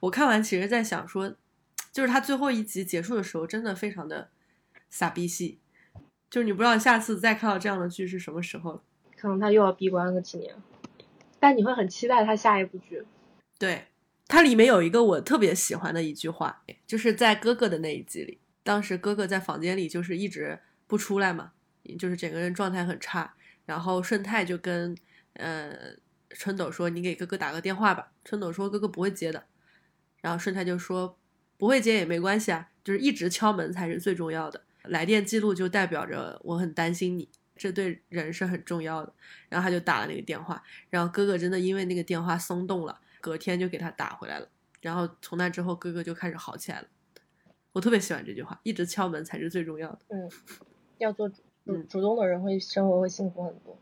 [0.00, 1.34] 我看完其实在想说，
[1.92, 4.30] 就是他最后一集结束的时候，真的非常的
[4.88, 5.58] 傻逼戏，
[6.30, 8.80] 就是你不知道下次再看到这样的剧是什么时候了。
[9.18, 10.54] 可能他又要闭关个几年，
[11.38, 13.04] 但你会很期待他下一部剧。
[13.58, 13.88] 对，
[14.26, 21.52] 它里面有一个我特别喜欢的一句话，就是在哥哥的那一集里，当时哥哥在房间里就是一直不出来嘛，
[21.98, 23.34] 就是整个人状态很差，
[23.66, 24.96] 然后顺泰就跟
[25.34, 25.76] 呃
[26.30, 29.44] 春斗说：“你给哥哥打个电话吧。”春斗说：“哥哥不会接的。”
[30.22, 31.18] 然后顺泰就说
[31.58, 39.10] ：“不会接也没关系啊，就是一直敲门才是最重要的，来电记录就代表着我很担心你。”这对人是很重要的，
[39.48, 44.46] 然后他就打了那个电话，然后哥哥真的因为那个电话松动了，隔天就给他打回来了，
[44.82, 46.88] 然后从那之后哥哥就开始好起来了。
[47.72, 49.98] 我特别喜欢这句话，一直敲门才是最重要的。
[50.08, 50.30] 嗯，
[50.98, 53.78] 要做主嗯主动的人会生活会幸福很多。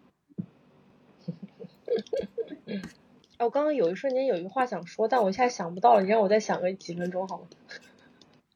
[2.66, 2.80] 哎，
[3.44, 7.46] 我刚刚有一瞬间有一个话想说，但我现在想不到了，你让我再想个几分钟好吗？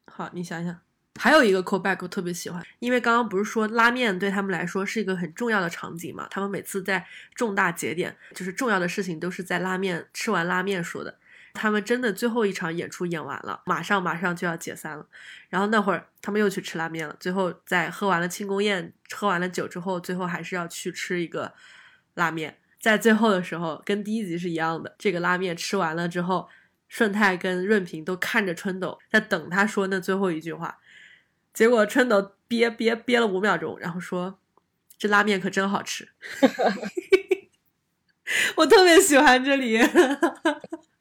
[0.05, 0.75] 好，你想想，
[1.19, 6.27] 还有一个 callback 我特别喜欢，因为刚刚不是说拉面对他们来说是一个很重要的场景嘛？
[6.31, 7.05] 他们每次在
[7.35, 11.18] 重大节点，就是重要的事情都是在拉面吃完拉面说的。
[11.53, 15.05] 他们真的最后一场演出演完了，马上马上就要解散了。
[15.49, 21.53] 然后那会儿他们又去吃拉面了，最后在喝完了庆功宴、喝完了酒之后，最后还是要去吃一个
[22.13, 22.59] 拉面。
[22.79, 26.47] 在最后的时候，跟第一集是一样的，这个拉面吃完了之后，
[26.87, 30.79] 顺泰跟润平都看着春斗，在等他说那最后一句话。
[31.53, 34.39] 结果春斗憋憋憋了五秒钟，然后说
[34.97, 36.07] ：“这拉面可真好吃。
[38.55, 39.79] ”我特别喜欢这里。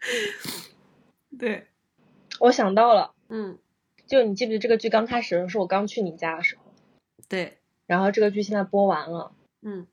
[1.39, 1.67] 对，
[2.41, 3.59] 我想到了，嗯，
[4.07, 6.73] 就你记不记得这个剧刚开始的时候，是我刚去你家的时候，
[7.29, 9.33] 对，然后这个剧现在播完了，
[9.63, 9.87] 嗯，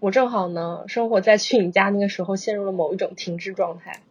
[0.00, 4.02] 我正好呢生活在去你家那个时候陷入了某一种停滞状态，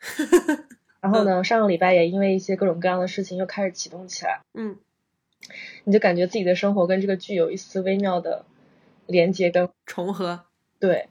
[1.00, 4.78] 然后呢上个礼拜也因为一些各种各样的事情又开始启动起来，嗯，
[5.84, 8.44] 你就感觉自己的生活跟这个剧有一丝微妙的
[9.06, 10.44] 连接跟重合，
[10.78, 11.08] 对，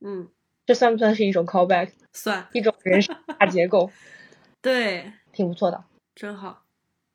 [0.00, 0.28] 嗯，
[0.64, 3.90] 这算不算是一种 callback，算，一种人生大结构，
[4.62, 5.84] 对，挺不错的。
[6.14, 6.64] 真好。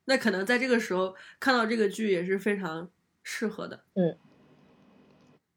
[0.04, 2.88] 那可能在这个时候看到这个剧也是非常
[3.22, 4.16] 适合的，嗯，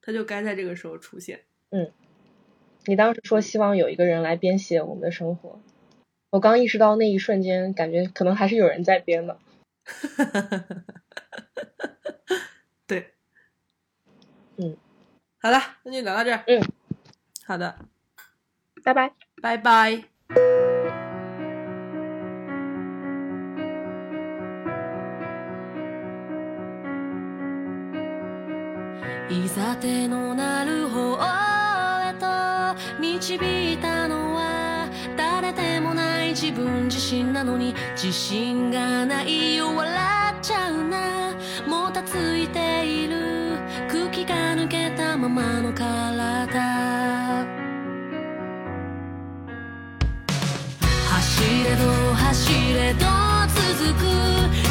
[0.02, 1.46] 他就该在这个时候出现。
[1.72, 1.92] 嗯
[2.86, 5.60] 你当时说希望有一个人来编写我们的生活，
[6.30, 9.40] 我刚意识到那一瞬间，感觉可能还是有人在编的。
[12.86, 13.14] 对，
[14.58, 14.78] 嗯，
[15.42, 16.44] 好了，那就聊到这儿。
[16.46, 16.62] 嗯，
[17.46, 17.76] 好的，
[18.84, 19.25] 拜拜。
[19.46, 19.92] 拜拜。
[29.30, 31.14] いざ手のなる方
[32.10, 32.26] へと
[33.00, 39.96] 導いたのは誰でもない自分自身なのに自信がないよ笑
[40.40, 41.36] っちゃうな。
[41.68, 43.60] もたついている。
[43.88, 46.15] 空気が抜けたままの体
[52.36, 53.06] しれと
[53.80, 54.65] 続く